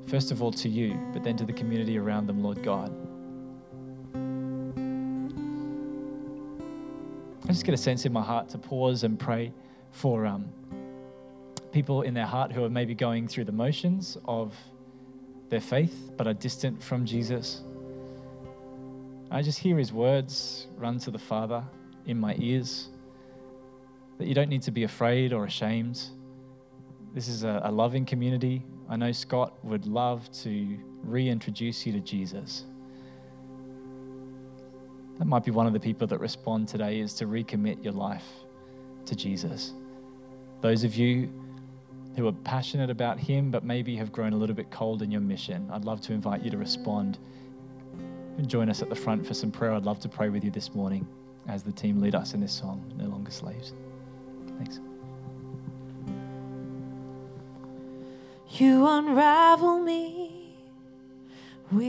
first 0.07 0.31
of 0.31 0.43
all, 0.43 0.51
to 0.51 0.67
you, 0.67 0.99
but 1.13 1.23
then 1.23 1.37
to 1.37 1.45
the 1.45 1.53
community 1.53 1.97
around 1.97 2.27
them, 2.27 2.43
Lord 2.43 2.61
God. 2.61 2.93
I 7.45 7.47
just 7.47 7.63
get 7.65 7.73
a 7.73 7.77
sense 7.77 8.05
in 8.05 8.11
my 8.11 8.21
heart 8.21 8.49
to 8.49 8.57
pause 8.57 9.05
and 9.05 9.17
pray 9.17 9.53
for 9.91 10.25
um, 10.25 10.49
people 11.71 12.01
in 12.01 12.13
their 12.13 12.25
heart 12.25 12.51
who 12.51 12.65
are 12.65 12.69
maybe 12.69 12.93
going 12.93 13.29
through 13.29 13.45
the 13.45 13.53
motions 13.53 14.17
of 14.25 14.53
their 15.47 15.61
faith 15.61 16.11
but 16.17 16.27
are 16.27 16.33
distant 16.33 16.83
from 16.83 17.05
Jesus. 17.05 17.61
I 19.31 19.41
just 19.41 19.59
hear 19.59 19.77
his 19.77 19.93
words 19.93 20.67
run 20.77 20.99
to 20.99 21.11
the 21.11 21.19
Father 21.19 21.63
in 22.05 22.19
my 22.19 22.35
ears 22.37 22.89
that 24.17 24.27
you 24.27 24.33
don't 24.33 24.49
need 24.49 24.61
to 24.63 24.71
be 24.71 24.83
afraid 24.83 25.33
or 25.33 25.45
ashamed. 25.45 26.01
This 27.13 27.27
is 27.27 27.43
a, 27.43 27.61
a 27.63 27.71
loving 27.71 28.05
community 28.05 28.63
I 28.89 28.95
know 28.95 29.11
Scott 29.11 29.53
would 29.63 29.85
love 29.85 30.31
to 30.43 30.77
reintroduce 31.03 31.85
you 31.85 31.93
to 31.93 31.99
Jesus. 31.99 32.65
That 35.17 35.25
might 35.25 35.43
be 35.43 35.51
one 35.51 35.67
of 35.67 35.73
the 35.73 35.79
people 35.79 36.05
that 36.07 36.19
respond 36.19 36.67
today 36.67 36.99
is 36.99 37.13
to 37.15 37.25
recommit 37.25 37.83
your 37.83 37.93
life 37.93 38.27
to 39.05 39.15
Jesus. 39.15 39.73
Those 40.61 40.83
of 40.83 40.95
you 40.95 41.31
who 42.15 42.27
are 42.27 42.31
passionate 42.31 42.89
about 42.89 43.19
Him 43.19 43.51
but 43.51 43.63
maybe 43.63 43.95
have 43.95 44.11
grown 44.11 44.33
a 44.33 44.37
little 44.37 44.55
bit 44.55 44.69
cold 44.69 45.01
in 45.01 45.11
your 45.11 45.21
mission, 45.21 45.69
I'd 45.71 45.85
love 45.85 46.01
to 46.01 46.13
invite 46.13 46.43
you 46.43 46.51
to 46.51 46.57
respond 46.57 47.19
and 48.37 48.47
join 48.47 48.69
us 48.69 48.81
at 48.81 48.89
the 48.89 48.95
front 48.95 49.25
for 49.25 49.33
some 49.33 49.51
prayer. 49.51 49.73
I'd 49.73 49.85
love 49.85 49.99
to 50.01 50.09
pray 50.09 50.29
with 50.29 50.43
you 50.43 50.51
this 50.51 50.73
morning 50.73 51.07
as 51.47 51.63
the 51.63 51.71
team 51.71 51.99
lead 51.99 52.15
us 52.15 52.33
in 52.33 52.41
this 52.41 52.53
song, 52.53 52.93
No 52.97 53.05
Longer 53.05 53.31
Slaves. 53.31 53.73
Thanks. 54.57 54.79
You 58.49 58.87
unravel 58.87 59.79
me 59.79 60.42